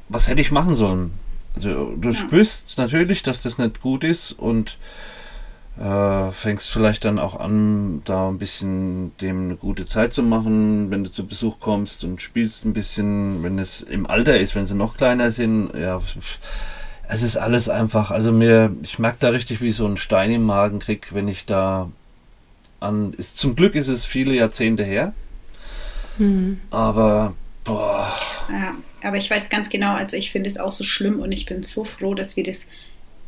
[0.10, 1.14] was hätte ich machen sollen?
[1.56, 2.16] Also, du ja.
[2.16, 4.78] spürst natürlich, dass das nicht gut ist und
[5.80, 10.92] äh, fängst vielleicht dann auch an, da ein bisschen dem eine gute Zeit zu machen,
[10.92, 14.66] wenn du zu Besuch kommst und spielst ein bisschen, wenn es im Alter ist, wenn
[14.66, 16.02] sie noch kleiner sind, ja,
[17.08, 20.32] es ist alles einfach, also mir, ich merke da richtig, wie ich so einen Stein
[20.32, 21.90] im Magen krieg, wenn ich da
[22.80, 25.14] an, ist, zum Glück ist es viele Jahrzehnte her,
[26.20, 26.62] mhm.
[26.70, 28.16] aber, boah.
[28.50, 31.48] Ja, aber ich weiß ganz genau, also ich finde es auch so schlimm und ich
[31.48, 32.68] bin so froh, dass wir das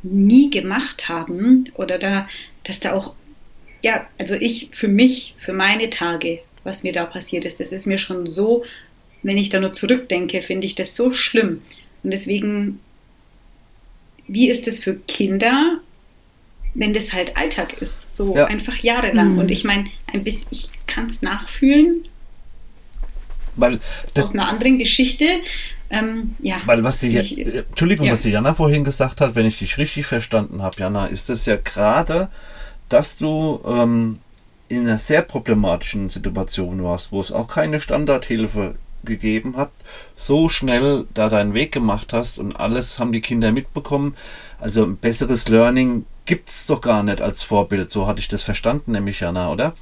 [0.06, 2.28] nie gemacht haben oder da,
[2.64, 3.14] dass da auch,
[3.82, 7.86] ja, also ich für mich, für meine Tage, was mir da passiert ist, das ist
[7.86, 8.64] mir schon so,
[9.24, 11.62] wenn ich da nur zurückdenke, finde ich das so schlimm.
[12.03, 12.80] Und deswegen,
[14.28, 15.80] wie ist es für Kinder,
[16.76, 18.45] wenn das halt Alltag ist, so ja.
[18.45, 19.34] einfach jahrelang.
[19.34, 19.39] Mhm.
[19.39, 22.08] Und ich meine, ein bisschen, ich kann es nachfühlen.
[23.56, 23.80] Weil
[24.18, 25.26] aus einer anderen Geschichte,
[25.90, 26.58] ähm, ja.
[26.66, 28.12] Weil was die, ich, Entschuldigung, ja.
[28.12, 31.46] was die Jana vorhin gesagt hat, wenn ich dich richtig verstanden habe, Jana, ist es
[31.46, 32.30] ja gerade,
[32.90, 34.20] dass du ähm,
[34.68, 39.70] in einer sehr problematischen Situation warst, wo es auch keine Standardhilfe gegeben hat,
[40.16, 44.16] so schnell da deinen Weg gemacht hast und alles haben die Kinder mitbekommen.
[44.60, 47.92] Also ein besseres Learning gibt es doch gar nicht als Vorbild.
[47.92, 49.74] So hatte ich das verstanden, nämlich Jana, oder?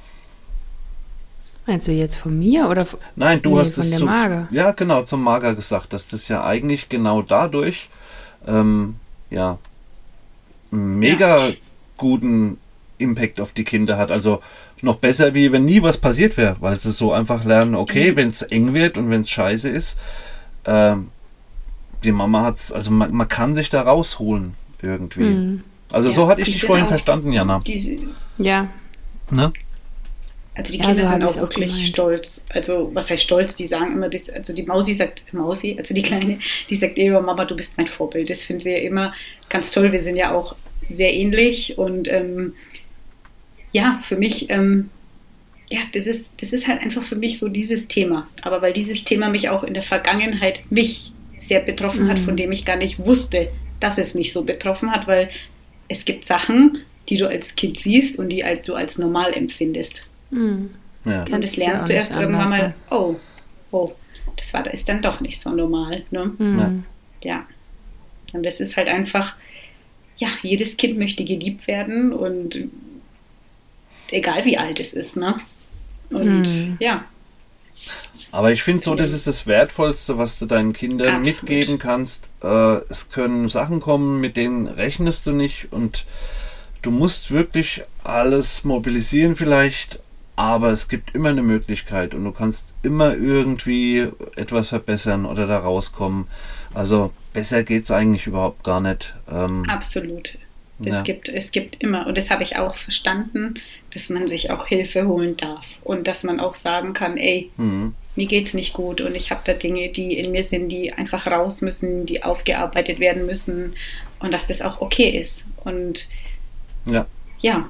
[1.66, 4.48] Meinst du jetzt von mir oder von, Nein, du nee, hast es zum, Mager.
[4.50, 7.88] Ja, genau, zum Mager gesagt, dass das ja eigentlich genau dadurch
[8.46, 8.96] ähm,
[9.30, 9.58] ja
[10.70, 11.54] mega ja.
[11.96, 12.58] guten
[12.98, 14.10] Impact auf die Kinder hat.
[14.10, 14.40] Also
[14.82, 18.16] noch besser, wie wenn nie was passiert wäre, weil sie so einfach lernen, okay, mhm.
[18.16, 19.98] wenn es eng wird und wenn es scheiße ist,
[20.66, 21.08] ähm,
[22.02, 25.22] die Mama hat es, also man, man, kann sich da rausholen irgendwie.
[25.22, 25.64] Mhm.
[25.90, 27.60] Also ja, so hatte ich dich vorhin verstanden, Jana.
[27.66, 27.96] Diese,
[28.36, 28.68] ja.
[29.30, 29.52] Ne?
[30.56, 32.42] Also die Kinder ja, so sind auch wirklich auch stolz.
[32.48, 33.56] Also was heißt stolz?
[33.56, 36.38] Die sagen immer, das, also die Mausi sagt, Mausi, also die Kleine,
[36.70, 38.30] die sagt immer, Mama, du bist mein Vorbild.
[38.30, 39.12] Das finden sie ja immer
[39.48, 39.90] ganz toll.
[39.90, 40.54] Wir sind ja auch
[40.88, 42.54] sehr ähnlich und ähm,
[43.72, 44.90] ja, für mich, ähm,
[45.68, 48.28] ja, das ist, das ist halt einfach für mich so dieses Thema.
[48.42, 52.10] Aber weil dieses Thema mich auch in der Vergangenheit mich sehr betroffen mhm.
[52.10, 53.48] hat, von dem ich gar nicht wusste,
[53.80, 55.28] dass es mich so betroffen hat, weil
[55.88, 56.78] es gibt Sachen,
[57.08, 60.06] die du als Kind siehst und die du als normal empfindest.
[60.34, 60.70] Mhm.
[61.04, 61.24] Ja.
[61.24, 62.74] Und das lernst du erst irgendwann mal, ne?
[62.90, 63.16] oh,
[63.70, 63.92] oh,
[64.36, 66.04] das war, ist dann doch nicht so normal.
[66.10, 66.32] Ne?
[66.38, 66.84] Mhm.
[67.22, 67.46] Ja.
[68.32, 69.36] Und das ist halt einfach,
[70.16, 72.68] ja, jedes Kind möchte geliebt werden und
[74.10, 75.40] egal wie alt es ist, ne?
[76.10, 76.76] Und mhm.
[76.80, 77.04] ja.
[78.30, 81.42] Aber ich finde so, das ist das Wertvollste, was du deinen Kindern Absolut.
[81.42, 82.30] mitgeben kannst.
[82.42, 86.04] Äh, es können Sachen kommen, mit denen rechnest du nicht und
[86.82, 90.00] du musst wirklich alles mobilisieren vielleicht,
[90.36, 95.58] aber es gibt immer eine Möglichkeit und du kannst immer irgendwie etwas verbessern oder da
[95.58, 96.26] rauskommen.
[96.72, 99.14] Also besser geht es eigentlich überhaupt gar nicht.
[99.30, 100.36] Ähm, Absolut.
[100.84, 101.02] Es, ja.
[101.02, 103.54] gibt, es gibt immer, und das habe ich auch verstanden,
[103.92, 107.94] dass man sich auch Hilfe holen darf und dass man auch sagen kann, ey, mhm.
[108.16, 111.28] mir es nicht gut und ich habe da Dinge, die in mir sind, die einfach
[111.28, 113.74] raus müssen, die aufgearbeitet werden müssen
[114.18, 115.44] und dass das auch okay ist.
[115.62, 116.08] Und
[116.86, 117.06] ja.
[117.40, 117.68] ja.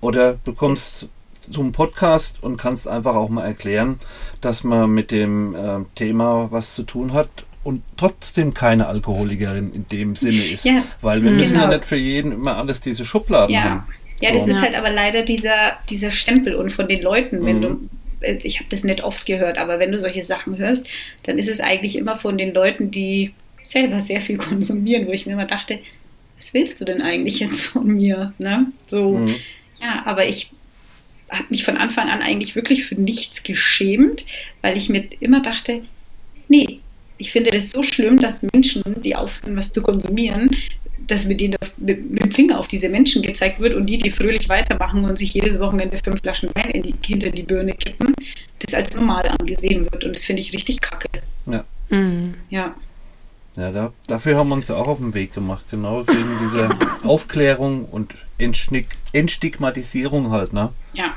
[0.00, 1.08] Oder bekommst
[1.50, 3.98] zum Podcast und kannst einfach auch mal erklären,
[4.40, 7.28] dass man mit dem äh, Thema was zu tun hat
[7.62, 10.64] und trotzdem keine Alkoholikerin in dem Sinne ist.
[10.64, 11.70] Ja, Weil wir müssen genau.
[11.70, 13.62] ja nicht für jeden immer alles diese Schubladen ja.
[13.62, 13.86] haben.
[14.20, 14.38] Ja, so.
[14.38, 17.62] das ist halt aber leider dieser, dieser Stempel und von den Leuten, wenn mhm.
[17.62, 17.88] du
[18.20, 20.86] äh, ich habe das nicht oft gehört, aber wenn du solche Sachen hörst,
[21.24, 23.32] dann ist es eigentlich immer von den Leuten, die
[23.64, 25.78] selber sehr viel konsumieren, wo ich mir immer dachte,
[26.36, 28.34] was willst du denn eigentlich jetzt von mir?
[28.38, 28.66] Ne?
[28.88, 29.36] So, mhm.
[29.80, 30.50] ja, aber ich
[31.34, 34.24] habe mich von Anfang an eigentlich wirklich für nichts geschämt,
[34.62, 35.82] weil ich mir immer dachte,
[36.48, 36.80] nee,
[37.18, 40.50] ich finde das so schlimm, dass Menschen, die aufhören, was zu konsumieren,
[41.06, 44.10] dass mit, denen, mit, mit, dem Finger auf diese Menschen gezeigt wird und die, die
[44.10, 48.14] fröhlich weitermachen und sich jedes Wochenende fünf Flaschen Wein in die, hinter die Birne kippen,
[48.60, 50.04] das als normal angesehen wird.
[50.04, 51.08] Und das finde ich richtig kacke.
[51.46, 51.64] Ja.
[51.90, 52.34] Mhm.
[52.50, 52.74] Ja.
[53.56, 57.84] Ja, da, dafür haben wir uns auch auf den Weg gemacht, genau wegen dieser Aufklärung
[57.84, 60.72] und Entstigmatisierung halt, ne?
[60.94, 61.14] Ja.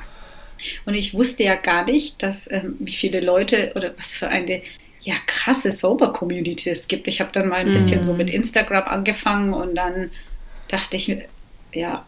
[0.85, 4.61] Und ich wusste ja gar nicht, dass ähm, wie viele Leute oder was für eine
[5.01, 7.07] ja, krasse Sober-Community es gibt.
[7.07, 8.17] Ich habe dann mal ein bisschen so mhm.
[8.17, 10.11] mit Instagram angefangen und dann
[10.67, 11.17] dachte ich
[11.73, 12.05] ja,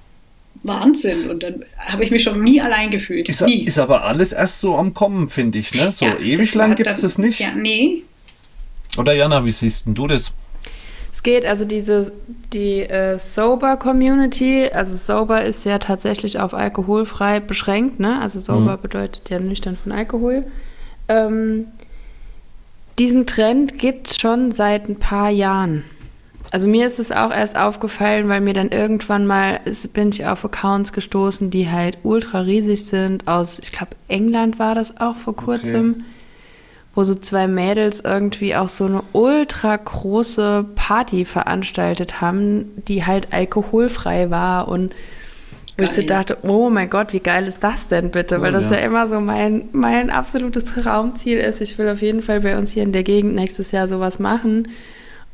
[0.64, 1.30] Wahnsinn.
[1.30, 3.30] Und dann habe ich mich schon nie allein gefühlt.
[3.30, 3.64] Ist, nie.
[3.64, 5.74] ist aber alles erst so am Kommen, finde ich.
[5.74, 5.92] Ne?
[5.92, 7.40] So ja, ewig lang gibt es es nicht.
[7.40, 8.04] Ja, nee.
[8.98, 10.34] Oder Jana, wie siehst du das?
[11.12, 12.12] Es geht also diese
[12.54, 18.20] die äh, Sober Community, also Sober ist ja tatsächlich auf alkoholfrei beschränkt, ne?
[18.22, 18.82] Also Sober mhm.
[18.82, 20.46] bedeutet ja nüchtern von Alkohol.
[21.08, 21.66] Ähm,
[22.98, 25.84] diesen Trend gibt es schon seit ein paar Jahren.
[26.52, 30.26] Also mir ist es auch erst aufgefallen, weil mir dann irgendwann mal ist, bin ich
[30.26, 33.28] auf Accounts gestoßen, die halt ultra riesig sind.
[33.28, 36.06] Aus, ich glaube, England war das auch vor kurzem, okay.
[36.96, 43.32] Wo so zwei Mädels irgendwie auch so eine ultra große Party veranstaltet haben, die halt
[43.32, 44.94] alkoholfrei war und
[45.80, 48.42] wo ich so dachte, oh mein Gott, wie geil ist das denn bitte?
[48.42, 48.78] Weil das ja.
[48.78, 51.62] ja immer so mein, mein absolutes Traumziel ist.
[51.62, 54.68] Ich will auf jeden Fall bei uns hier in der Gegend nächstes Jahr sowas machen.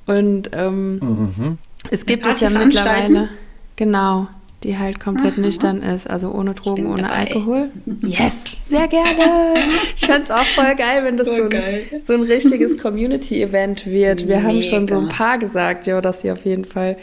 [0.06, 1.58] Und ähm, mhm.
[1.90, 3.30] es gibt es ja mittlerweile,
[3.76, 4.28] genau,
[4.64, 5.42] die halt komplett Aha.
[5.42, 7.16] nüchtern ist, also ohne Drogen, ohne dabei.
[7.16, 7.70] Alkohol.
[8.02, 9.70] Yes, sehr gerne.
[9.96, 13.86] Ich fände es auch voll geil, wenn das so, so, ein, so ein, richtiges Community-Event
[13.86, 14.28] wird.
[14.28, 14.44] Wir Mega.
[14.48, 16.98] haben schon so ein paar gesagt, ja, dass sie auf jeden Fall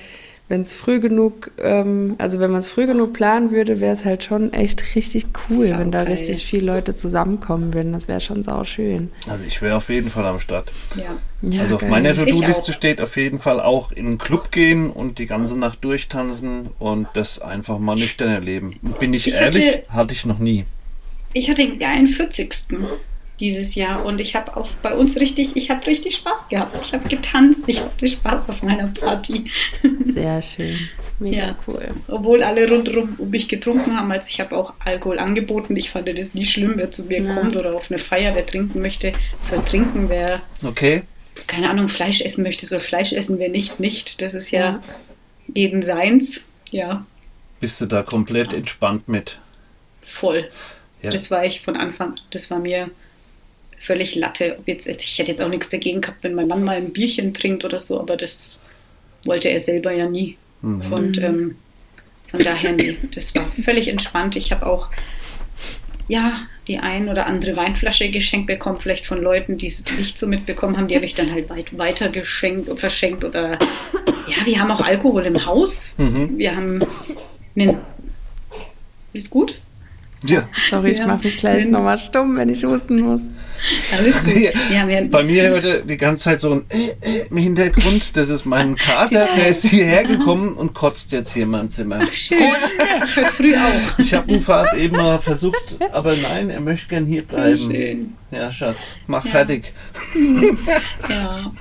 [0.48, 4.04] wenn es früh genug, ähm, also wenn man es früh genug planen würde, wäre es
[4.04, 6.12] halt schon echt richtig cool, sau wenn da geil.
[6.12, 7.92] richtig viele Leute zusammenkommen würden.
[7.92, 9.10] Das wäre schon sau schön.
[9.30, 10.70] Also ich wäre auf jeden Fall am Start.
[10.94, 11.04] Ja.
[11.40, 11.90] ja also auf geil.
[11.90, 15.82] meiner To-Do-Liste steht auf jeden Fall auch in einen Club gehen und die ganze Nacht
[15.84, 18.78] durchtanzen und das einfach mal nüchtern erleben.
[19.00, 20.66] Bin ich, ich ehrlich, hatte, hatte ich noch nie.
[21.32, 22.52] Ich hatte den geilen 40
[23.42, 26.78] dieses Jahr und ich habe auch bei uns richtig, ich habe richtig Spaß gehabt.
[26.80, 29.50] Ich habe getanzt, ich hatte Spaß auf meiner Party.
[30.06, 30.78] Sehr schön.
[31.18, 31.56] Mega ja.
[31.66, 31.88] cool.
[32.06, 35.74] Obwohl alle rundherum um mich getrunken haben, also ich habe auch Alkohol angeboten.
[35.76, 37.34] Ich fand das nie schlimm, wer zu mir ja.
[37.34, 41.02] kommt oder auf eine Feier, wer trinken möchte, soll trinken, wer okay.
[41.48, 44.22] keine Ahnung, Fleisch essen möchte, soll Fleisch essen, wer nicht, nicht.
[44.22, 44.80] Das ist ja, ja.
[45.52, 46.40] jeden seins.
[46.70, 47.04] Ja.
[47.58, 49.40] Bist du da komplett entspannt mit?
[50.02, 50.48] Voll.
[51.02, 51.10] Ja.
[51.10, 52.88] Das war ich von Anfang, das war mir
[53.82, 54.56] völlig Latte.
[54.58, 57.34] Ob jetzt, ich hätte jetzt auch nichts dagegen gehabt, wenn mein Mann mal ein Bierchen
[57.34, 58.58] trinkt oder so, aber das
[59.24, 60.36] wollte er selber ja nie.
[60.62, 60.92] Mhm.
[60.92, 61.56] Und ähm,
[62.30, 64.36] von daher, nee, das war völlig entspannt.
[64.36, 64.88] Ich habe auch,
[66.08, 70.28] ja, die ein oder andere Weinflasche geschenkt bekommen, vielleicht von Leuten, die es nicht so
[70.28, 73.58] mitbekommen haben, die habe ich dann halt weit, weiter geschenkt und verschenkt oder
[74.28, 75.94] ja, wir haben auch Alkohol im Haus.
[75.98, 76.38] Mhm.
[76.38, 76.80] Wir haben
[77.56, 77.78] einen.
[79.12, 79.56] Ist gut?
[80.26, 80.48] Ja.
[80.70, 81.06] Sorry, ich ja.
[81.06, 83.20] mache mich gleich nochmal stumm, wenn ich husten muss.
[83.92, 84.34] Alles gut.
[84.72, 88.16] Ja, Bei mir hörte die ganze Zeit so ein äh, äh, im Hintergrund.
[88.16, 92.00] Das ist mein Kater, der ist hierher gekommen und kotzt jetzt hier in meinem Zimmer.
[92.02, 92.38] Ach, schön.
[93.04, 93.98] Ich war früh auch.
[93.98, 97.56] Ich habe ihn Fahrt eben mal versucht, aber nein, er möchte gern hier bleiben.
[97.56, 98.14] Schön.
[98.30, 99.30] Ja, Schatz, mach ja.
[99.30, 99.72] fertig.
[101.08, 101.52] Ja.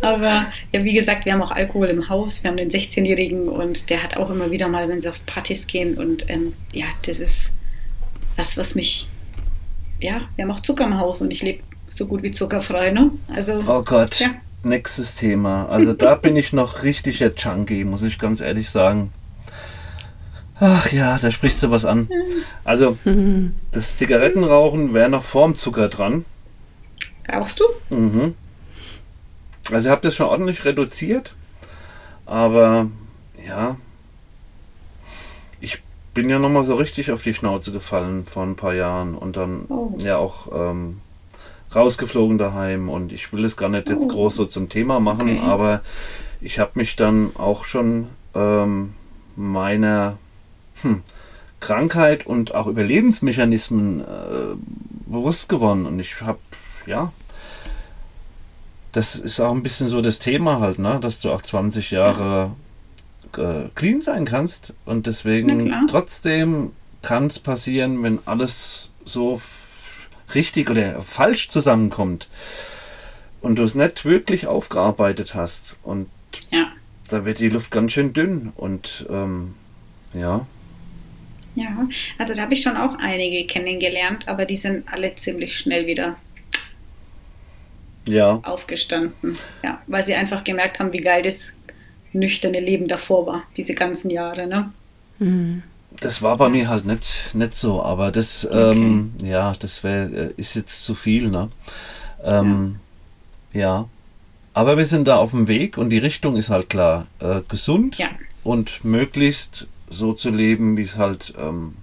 [0.00, 2.42] Aber ja, wie gesagt, wir haben auch Alkohol im Haus.
[2.42, 5.66] Wir haben den 16-Jährigen und der hat auch immer wieder mal, wenn sie auf Partys
[5.66, 7.52] gehen und ähm, ja, das ist
[8.36, 9.08] was, was mich,
[10.00, 13.10] ja, wir haben auch Zucker im Haus und ich lebe so gut wie zuckerfrei, ne?
[13.32, 14.30] Also, oh Gott, ja.
[14.62, 15.66] nächstes Thema.
[15.66, 19.12] Also da bin ich noch richtiger Junkie, muss ich ganz ehrlich sagen.
[20.60, 22.08] Ach ja, da sprichst du was an.
[22.64, 22.98] Also,
[23.72, 26.24] das Zigarettenrauchen wäre noch vorm Zucker dran.
[27.30, 27.64] Rauchst du?
[27.94, 28.34] Mhm.
[29.70, 31.34] Also, ich habe das schon ordentlich reduziert.
[32.26, 32.90] Aber
[33.46, 33.76] ja,
[36.14, 39.66] bin ja nochmal so richtig auf die Schnauze gefallen vor ein paar Jahren und dann
[39.68, 39.92] oh.
[39.98, 41.00] ja auch ähm,
[41.74, 44.08] rausgeflogen daheim und ich will es gar nicht jetzt oh.
[44.08, 45.40] groß so zum Thema machen, okay.
[45.40, 45.82] aber
[46.40, 48.94] ich habe mich dann auch schon ähm,
[49.34, 50.16] meiner
[50.82, 51.02] hm,
[51.60, 54.54] Krankheit und auch Überlebensmechanismen äh,
[55.06, 56.38] bewusst geworden und ich habe
[56.86, 57.12] ja
[58.94, 61.00] das ist auch ein bisschen so das Thema halt, ne?
[61.00, 62.52] dass du auch 20 Jahre
[63.38, 64.74] äh, clean sein kannst.
[64.84, 66.72] Und deswegen trotzdem
[67.02, 69.40] kann es passieren, wenn alles so
[70.34, 72.28] richtig oder falsch zusammenkommt
[73.40, 75.76] und du es nicht wirklich aufgearbeitet hast.
[75.82, 76.08] Und
[76.50, 76.72] ja.
[77.10, 78.52] da wird die Luft ganz schön dünn.
[78.56, 79.54] Und ähm,
[80.14, 80.46] ja.
[81.54, 85.86] Ja, also da habe ich schon auch einige kennengelernt, aber die sind alle ziemlich schnell
[85.86, 86.16] wieder
[88.08, 88.40] ja.
[88.42, 89.34] aufgestanden.
[89.62, 91.52] Ja, weil sie einfach gemerkt haben, wie geil das
[92.14, 94.70] nüchterne Leben davor war, diese ganzen Jahre, ne?
[95.18, 95.62] Mhm.
[96.00, 98.72] Das war bei mir halt nicht, nicht so, aber das, okay.
[98.72, 101.50] ähm, ja, das wär, äh, ist jetzt zu viel, ne?
[102.24, 102.76] Ähm,
[103.52, 103.60] ja.
[103.60, 103.88] ja.
[104.54, 107.06] Aber wir sind da auf dem Weg und die Richtung ist halt klar.
[107.18, 108.08] Äh, gesund ja.
[108.44, 111.74] und möglichst so zu leben, wie es halt ähm,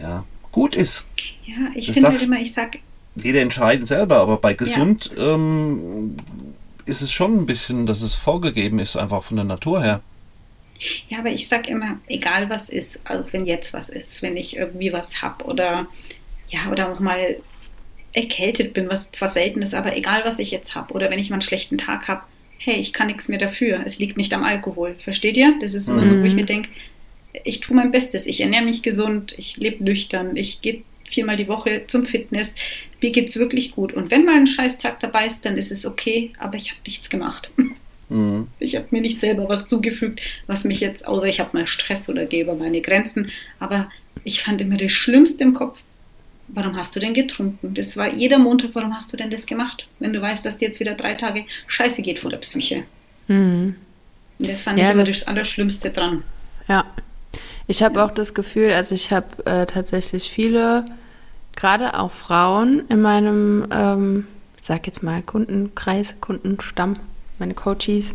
[0.00, 1.04] ja, gut ist.
[1.44, 2.78] Ja, ich finde halt immer, ich sag.
[3.16, 5.34] Jeder entscheiden selber, aber bei gesund ja.
[5.34, 6.16] ähm,
[6.88, 10.00] ist es schon ein bisschen, dass es vorgegeben ist, einfach von der Natur her.
[11.08, 14.56] Ja, aber ich sag immer, egal was ist, also wenn jetzt was ist, wenn ich
[14.56, 15.86] irgendwie was hab oder
[16.48, 17.36] ja, oder auch mal
[18.12, 21.30] erkältet bin, was zwar selten ist, aber egal was ich jetzt hab oder wenn ich
[21.30, 22.26] mal einen schlechten Tag hab,
[22.58, 23.82] hey, ich kann nichts mehr dafür.
[23.84, 24.96] Es liegt nicht am Alkohol.
[24.98, 25.54] Versteht ihr?
[25.60, 26.08] Das ist immer mhm.
[26.08, 26.70] so, wo ich mir denke,
[27.44, 31.48] ich tue mein Bestes, ich ernähre mich gesund, ich lebe nüchtern, ich gehe viermal die
[31.48, 32.54] Woche zum Fitness,
[33.02, 33.92] mir geht es wirklich gut.
[33.92, 37.08] Und wenn mal ein Scheißtag dabei ist, dann ist es okay, aber ich habe nichts
[37.08, 37.52] gemacht.
[37.56, 38.48] Mhm.
[38.58, 42.08] Ich habe mir nicht selber was zugefügt, was mich jetzt, außer ich habe mal Stress
[42.08, 43.30] oder gehe über meine Grenzen,
[43.60, 43.86] aber
[44.24, 45.80] ich fand immer das Schlimmste im Kopf.
[46.48, 47.74] Warum hast du denn getrunken?
[47.74, 49.86] Das war jeder Montag, warum hast du denn das gemacht?
[49.98, 52.84] Wenn du weißt, dass dir jetzt wieder drei Tage Scheiße geht vor der Psyche.
[53.26, 53.76] Mhm.
[54.38, 56.24] Das fand ja, ich immer das, das Allerschlimmste dran.
[56.66, 56.86] Ja.
[57.66, 58.06] Ich habe ja.
[58.06, 60.86] auch das Gefühl, also ich habe äh, tatsächlich viele,
[61.58, 66.96] gerade auch Frauen in meinem, ähm, ich sag jetzt mal, Kundenkreis, Kundenstamm,
[67.40, 68.14] meine Coaches,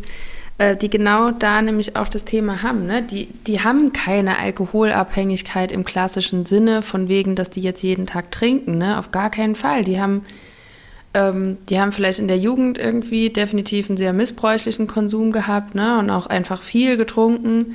[0.56, 2.86] äh, die genau da nämlich auch das Thema haben.
[2.86, 3.02] Ne?
[3.02, 8.30] Die, die haben keine Alkoholabhängigkeit im klassischen Sinne, von wegen, dass die jetzt jeden Tag
[8.30, 8.78] trinken.
[8.78, 8.98] Ne?
[8.98, 9.84] Auf gar keinen Fall.
[9.84, 10.24] Die haben,
[11.12, 15.98] ähm, die haben vielleicht in der Jugend irgendwie definitiv einen sehr missbräuchlichen Konsum gehabt ne?
[15.98, 17.74] und auch einfach viel getrunken.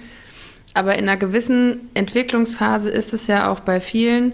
[0.73, 4.33] Aber in einer gewissen Entwicklungsphase ist es ja auch bei vielen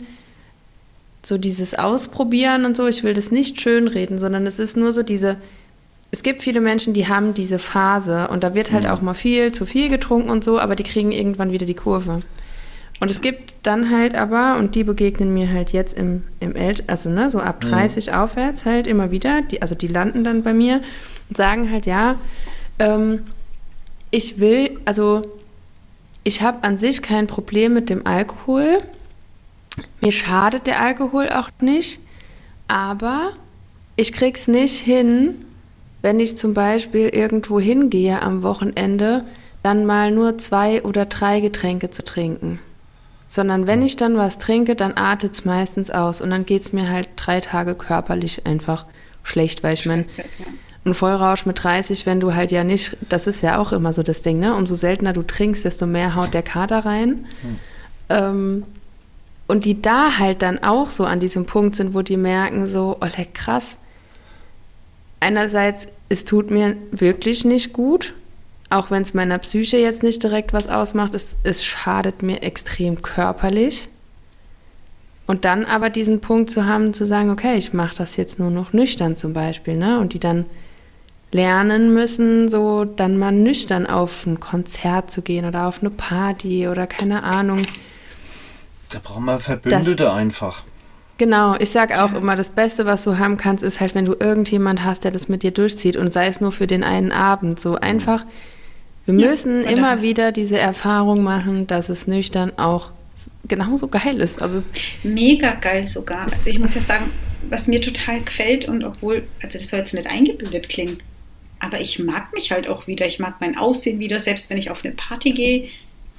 [1.27, 2.87] so dieses Ausprobieren und so.
[2.87, 5.37] Ich will das nicht schönreden, sondern es ist nur so diese.
[6.11, 8.89] Es gibt viele Menschen, die haben diese Phase und da wird halt mhm.
[8.89, 12.21] auch mal viel zu viel getrunken und so, aber die kriegen irgendwann wieder die Kurve.
[13.01, 16.75] Und es gibt dann halt aber, und die begegnen mir halt jetzt im, im El
[16.87, 18.13] also ne, so ab 30 mhm.
[18.13, 20.81] aufwärts halt immer wieder, die, also die landen dann bei mir
[21.27, 22.17] und sagen halt, ja,
[22.79, 23.19] ähm,
[24.11, 25.23] ich will, also
[26.23, 28.79] ich habe an sich kein Problem mit dem Alkohol.
[30.01, 31.99] Mir schadet der Alkohol auch nicht.
[32.67, 33.31] Aber
[33.95, 35.45] ich krieg's nicht hin,
[36.01, 39.23] wenn ich zum Beispiel irgendwo hingehe am Wochenende,
[39.63, 42.59] dann mal nur zwei oder drei Getränke zu trinken.
[43.27, 46.73] Sondern wenn ich dann was trinke, dann artet es meistens aus und dann geht es
[46.73, 48.85] mir halt drei Tage körperlich einfach
[49.23, 50.03] schlecht, weil ich meine,
[50.85, 54.03] ein Vollrausch mit 30, wenn du halt ja nicht, das ist ja auch immer so
[54.03, 54.53] das Ding, ne?
[54.55, 57.25] Umso seltener du trinkst, desto mehr haut der Kater rein.
[57.41, 57.59] Hm.
[58.09, 58.63] Ähm,
[59.47, 62.97] und die da halt dann auch so an diesem Punkt sind, wo die merken, so,
[62.99, 63.77] oh, leck, krass.
[65.19, 68.13] Einerseits, es tut mir wirklich nicht gut,
[68.69, 73.01] auch wenn es meiner Psyche jetzt nicht direkt was ausmacht, es, es schadet mir extrem
[73.01, 73.87] körperlich.
[75.27, 78.51] Und dann aber diesen Punkt zu haben, zu sagen, okay, ich mache das jetzt nur
[78.51, 79.99] noch nüchtern zum Beispiel, ne?
[79.99, 80.45] Und die dann
[81.31, 86.67] lernen müssen, so dann mal nüchtern auf ein Konzert zu gehen oder auf eine Party
[86.67, 87.63] oder keine Ahnung.
[88.95, 90.63] Da brauchen wir Verbündete das, einfach.
[91.17, 94.15] Genau, ich sage auch immer, das Beste, was du haben kannst, ist halt, wenn du
[94.17, 97.59] irgendjemand hast, der das mit dir durchzieht und sei es nur für den einen Abend.
[97.59, 98.25] So einfach,
[99.05, 102.91] wir ja, müssen immer wieder diese Erfahrung machen, dass es nüchtern auch
[103.49, 104.41] genauso geil ist.
[104.41, 104.63] Also
[105.03, 106.21] Mega geil sogar.
[106.21, 107.11] Also ich muss ja sagen,
[107.49, 110.99] was mir total gefällt und obwohl, also das soll jetzt nicht eingebildet klingen,
[111.59, 113.05] aber ich mag mich halt auch wieder.
[113.07, 115.69] Ich mag mein Aussehen wieder, selbst wenn ich auf eine Party gehe.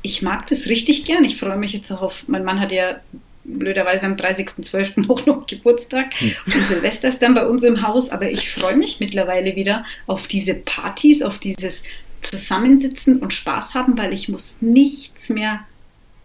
[0.07, 1.25] Ich mag das richtig gern.
[1.25, 3.01] Ich freue mich jetzt auch auf, mein Mann hat ja
[3.43, 5.09] blöderweise am 30.12.
[5.11, 6.33] auch noch Geburtstag hm.
[6.47, 10.29] und Silvester ist dann bei uns im Haus, aber ich freue mich mittlerweile wieder auf
[10.29, 11.83] diese Partys, auf dieses
[12.21, 15.61] Zusammensitzen und Spaß haben, weil ich muss nichts mehr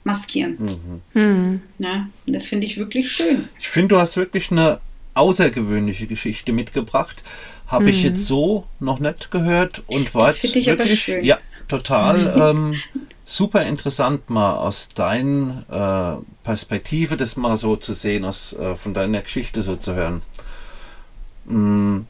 [0.04, 0.58] maskieren.
[0.60, 1.02] Mhm.
[1.14, 1.62] Hm.
[1.80, 3.50] Ja, und das finde ich wirklich schön.
[3.60, 4.80] Ich finde, du hast wirklich eine
[5.14, 7.24] außergewöhnliche Geschichte mitgebracht.
[7.68, 7.90] Habe mhm.
[7.90, 11.24] ich jetzt so noch nicht gehört und war das jetzt ich wirklich, aber schön.
[11.24, 12.74] ja, total mhm.
[12.74, 13.02] ähm,
[13.36, 18.94] super interessant mal aus deiner äh, Perspektive das mal so zu sehen, aus, äh, von
[18.94, 20.22] deiner Geschichte so zu hören.
[21.46, 22.02] Mm,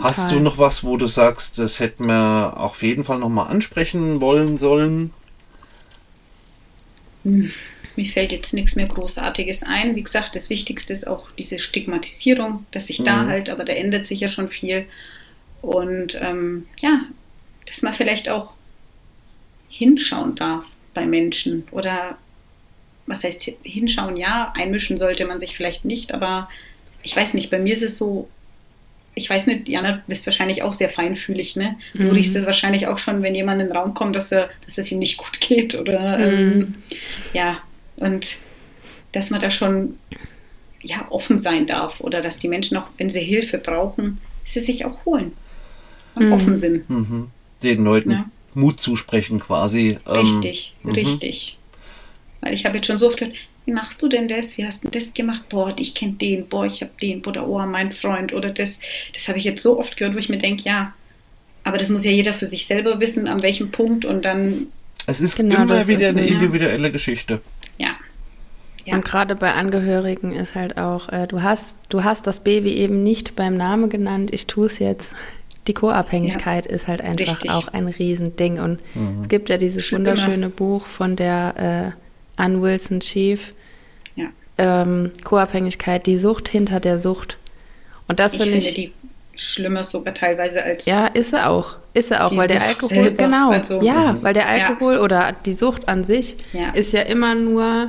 [0.00, 4.20] Hast du noch was, wo du sagst, das hätten wir auf jeden Fall nochmal ansprechen
[4.20, 5.12] wollen sollen?
[7.24, 7.50] Hm,
[7.96, 9.96] mir fällt jetzt nichts mehr Großartiges ein.
[9.96, 13.04] Wie gesagt, das Wichtigste ist auch diese Stigmatisierung, dass sich mhm.
[13.04, 14.86] da halt, aber da ändert sich ja schon viel.
[15.60, 17.02] Und ähm, ja,
[17.66, 18.54] dass man vielleicht auch
[19.72, 22.18] hinschauen darf bei Menschen oder
[23.06, 26.48] was heißt hinschauen, ja, einmischen sollte man sich vielleicht nicht, aber
[27.02, 28.28] ich weiß nicht, bei mir ist es so,
[29.14, 31.76] ich weiß nicht, Jana, du bist wahrscheinlich auch sehr feinfühlig, ne?
[31.94, 32.10] Du mhm.
[32.10, 34.90] riechst es wahrscheinlich auch schon, wenn jemand in den Raum kommt, dass, er, dass es
[34.92, 36.24] ihm nicht gut geht oder mhm.
[36.24, 36.74] ähm,
[37.32, 37.58] ja,
[37.96, 38.38] und
[39.10, 39.98] dass man da schon
[40.80, 44.84] ja, offen sein darf oder dass die Menschen auch, wenn sie Hilfe brauchen, sie sich
[44.84, 45.32] auch holen
[46.14, 46.32] und mhm.
[46.32, 46.88] offen sind.
[46.88, 47.30] Mhm.
[47.62, 48.22] Den Leuten ja.
[48.54, 49.98] Mut zusprechen quasi.
[50.06, 51.58] Ähm, richtig, ähm, richtig.
[52.40, 54.58] Weil ich habe jetzt schon so oft gehört, wie machst du denn das?
[54.58, 55.48] Wie hast du das gemacht?
[55.48, 58.80] Boah, ich kenne den, boah, ich habe den, oder oh, mein Freund oder das.
[59.14, 60.92] Das habe ich jetzt so oft gehört, wo ich mir denke, ja,
[61.64, 64.66] aber das muss ja jeder für sich selber wissen, an welchem Punkt und dann.
[65.06, 67.40] Es ist genau, immer wieder eine individuelle Geschichte.
[67.78, 67.90] Ja.
[68.84, 68.94] ja.
[68.94, 73.02] Und gerade bei Angehörigen ist halt auch, äh, du hast, du hast das Baby eben
[73.02, 75.12] nicht beim Namen genannt, ich tue es jetzt.
[75.66, 76.72] Die Co-Abhängigkeit ja.
[76.72, 77.50] ist halt einfach Richtig.
[77.50, 78.58] auch ein Riesending.
[78.58, 79.22] Und mhm.
[79.22, 83.54] es gibt ja dieses wunderschöne Buch von der äh, an Wilson Chief.
[84.16, 84.26] Ja.
[84.58, 87.38] Ähm, Co-Abhängigkeit, die Sucht hinter der Sucht.
[88.08, 88.74] Und das finde ich.
[88.74, 88.92] die
[89.34, 90.86] schlimmer sogar teilweise als.
[90.86, 91.76] Ja, ist sie auch.
[91.94, 93.50] Ist sie auch, weil der Alkohol, selber, genau.
[93.50, 94.22] Also, ja, mhm.
[94.22, 95.00] weil der Alkohol ja.
[95.00, 96.70] oder die Sucht an sich ja.
[96.70, 97.88] ist ja immer nur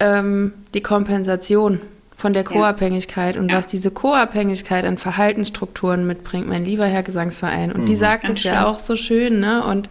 [0.00, 1.80] ähm, die Kompensation
[2.16, 7.72] von der Co-Abhängigkeit und was diese Co-Abhängigkeit an Verhaltensstrukturen mitbringt, mein lieber Herr Gesangsverein.
[7.72, 7.86] Und mhm.
[7.86, 9.64] die sagt es ja auch so schön, ne?
[9.64, 9.90] Und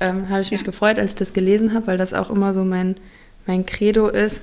[0.00, 2.64] ähm, habe ich mich gefreut, als ich das gelesen habe, weil das auch immer so
[2.64, 2.96] mein
[3.46, 4.42] mein Credo ist,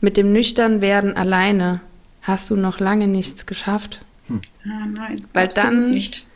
[0.00, 1.80] mit dem Nüchternwerden alleine
[2.22, 4.02] hast du noch lange nichts geschafft.
[4.28, 4.42] Hm.
[4.64, 6.26] Ah, nein, weil dann nicht.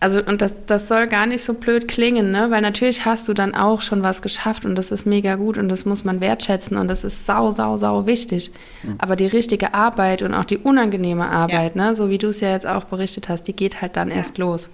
[0.00, 2.50] Also, und das, das soll gar nicht so blöd klingen, ne?
[2.50, 5.68] Weil natürlich hast du dann auch schon was geschafft und das ist mega gut und
[5.68, 8.52] das muss man wertschätzen und das ist sau, sau, sau wichtig.
[8.82, 8.94] Hm.
[8.98, 11.88] Aber die richtige Arbeit und auch die unangenehme Arbeit, ja.
[11.88, 11.94] ne?
[11.96, 14.16] So wie du es ja jetzt auch berichtet hast, die geht halt dann ja.
[14.16, 14.70] erst los.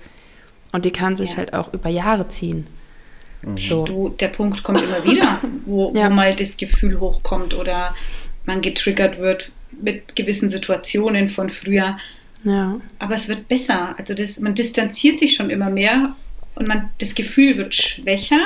[0.72, 1.36] Und die kann sich ja.
[1.38, 2.66] halt auch über Jahre ziehen.
[3.40, 3.56] Mhm.
[3.56, 3.84] So.
[3.84, 6.10] Du, der Punkt kommt immer wieder, wo, ja.
[6.10, 7.94] wo mal das Gefühl hochkommt oder
[8.44, 11.96] man getriggert wird mit gewissen Situationen von früher.
[12.44, 12.80] Ja.
[12.98, 13.94] Aber es wird besser.
[13.98, 16.14] Also das, man distanziert sich schon immer mehr
[16.54, 18.40] und man, das Gefühl wird schwächer.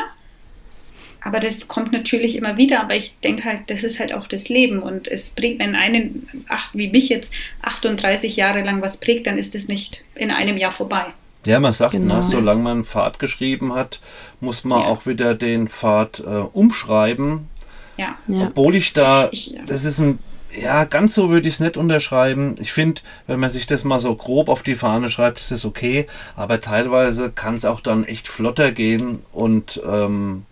[1.20, 2.80] Aber das kommt natürlich immer wieder.
[2.80, 4.80] Aber ich denke halt, das ist halt auch das Leben.
[4.80, 7.32] Und es bringt, wenn einen, ach, wie mich jetzt,
[7.62, 11.06] 38 Jahre lang was prägt, dann ist es nicht in einem Jahr vorbei.
[11.44, 12.16] Ja, man sagt, ne, genau.
[12.16, 14.00] ne, solange man einen Pfad geschrieben hat,
[14.40, 14.86] muss man ja.
[14.86, 17.48] auch wieder den Pfad äh, umschreiben.
[17.96, 18.16] Ja.
[18.28, 19.62] Obwohl ich da, ich, ja.
[19.66, 20.20] das ist ein,
[20.56, 22.54] ja, ganz so würde ich es nicht unterschreiben.
[22.60, 25.64] Ich finde, wenn man sich das mal so grob auf die Fahne schreibt, ist das
[25.64, 26.06] okay.
[26.36, 30.44] Aber teilweise kann es auch dann echt flotter gehen und ähm,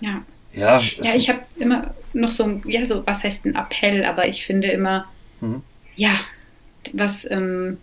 [0.00, 0.22] ja.
[0.52, 4.26] Ja, ja ich habe immer noch so ein, ja, so, was heißt ein Appell, aber
[4.28, 5.06] ich finde immer,
[5.40, 5.62] mhm.
[5.96, 6.12] ja,
[6.92, 7.78] was, ähm,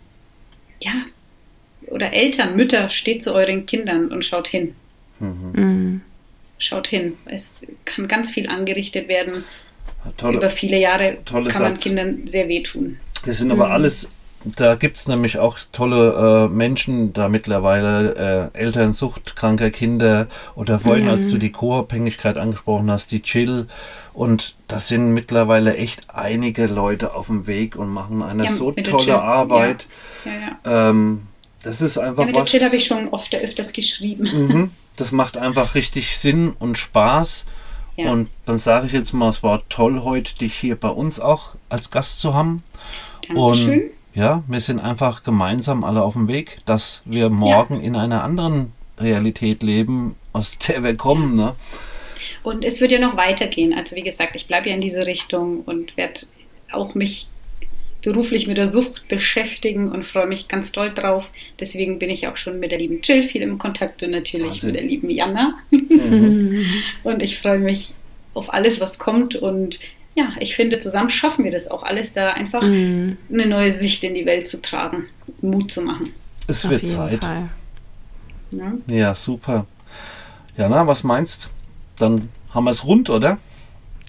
[0.80, 0.92] ja,
[1.86, 4.74] oder Eltern, Mütter, steht zu euren Kindern und schaut hin.
[5.20, 5.52] Mhm.
[5.54, 6.00] mhm.
[6.56, 7.14] Schaut hin.
[7.26, 9.44] Es kann ganz viel angerichtet werden.
[10.16, 11.58] Tolle, Über viele Jahre kann Satz.
[11.60, 12.98] man Kindern sehr wehtun.
[13.24, 13.72] Das sind aber mhm.
[13.72, 14.08] alles
[14.44, 20.78] da gibt es nämlich auch tolle äh, Menschen, da mittlerweile äh, Eltern suchtkranker Kinder oder
[20.78, 21.10] vorhin, mhm.
[21.10, 23.66] als du die Co-Abhängigkeit angesprochen hast, die Chill.
[24.12, 28.70] Und das sind mittlerweile echt einige Leute auf dem Weg und machen eine ja, so
[28.72, 29.86] tolle Arbeit.
[30.24, 30.32] Ja.
[30.64, 31.22] Ja, ähm,
[31.62, 32.50] das ist einfach ja, mit was.
[32.50, 34.24] Der Chat habe ich schon oft öfters geschrieben.
[34.24, 37.46] Mhm, das macht einfach richtig Sinn und Spaß.
[37.96, 38.10] Ja.
[38.10, 41.54] Und dann sage ich jetzt mal, es war toll heute, dich hier bei uns auch
[41.68, 42.62] als Gast zu haben.
[43.28, 43.82] Dankeschön.
[43.82, 47.82] Und ja, wir sind einfach gemeinsam alle auf dem Weg, dass wir morgen ja.
[47.82, 51.34] in einer anderen Realität leben, aus der wir kommen.
[51.34, 51.54] Ne?
[52.42, 53.74] Und es wird ja noch weitergehen.
[53.74, 56.20] Also wie gesagt, ich bleibe ja in diese Richtung und werde
[56.72, 57.28] auch mich
[58.04, 61.30] beruflich mit der Sucht beschäftigen und freue mich ganz doll drauf.
[61.58, 64.72] Deswegen bin ich auch schon mit der lieben Jill viel im Kontakt und natürlich Wahnsinn.
[64.72, 65.54] mit der lieben Jana.
[65.70, 66.66] Mhm.
[67.02, 67.94] und ich freue mich
[68.34, 69.80] auf alles, was kommt und
[70.16, 73.16] ja, ich finde, zusammen schaffen wir das auch alles, da einfach mhm.
[73.32, 75.06] eine neue Sicht in die Welt zu tragen,
[75.40, 76.10] Mut zu machen.
[76.46, 77.20] Es wird Zeit.
[78.52, 78.72] Ja.
[78.86, 79.66] ja, super.
[80.56, 81.50] Jana, was meinst?
[81.96, 83.38] Dann haben wir es rund, oder?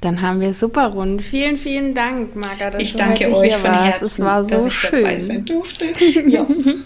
[0.06, 1.24] Dann haben wir super rund.
[1.24, 4.02] Vielen, vielen Dank, Marga, dass ich du danke heute euch hier von warst.
[4.02, 5.04] Herzen, es war so dass ich schön.
[5.04, 5.86] Dabei sein durfte.
[6.28, 6.46] Ja,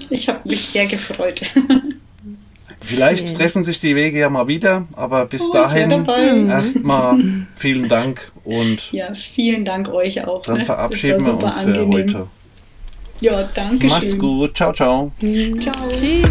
[0.10, 1.42] ich habe mich sehr gefreut.
[2.80, 3.38] Vielleicht Schön.
[3.38, 6.08] treffen sich die Wege ja mal wieder, aber bis oh, dahin
[6.48, 7.20] erstmal
[7.58, 10.44] vielen Dank und ja, vielen Dank euch auch.
[10.44, 10.66] Dann ne?
[10.66, 11.92] verabschieden wir uns angenehm.
[11.92, 12.28] für heute.
[13.20, 14.20] Ja, danke Macht's schön.
[14.22, 14.56] gut.
[14.56, 15.12] Ciao, ciao.
[15.60, 15.92] Ciao.
[15.92, 16.26] Tschüss.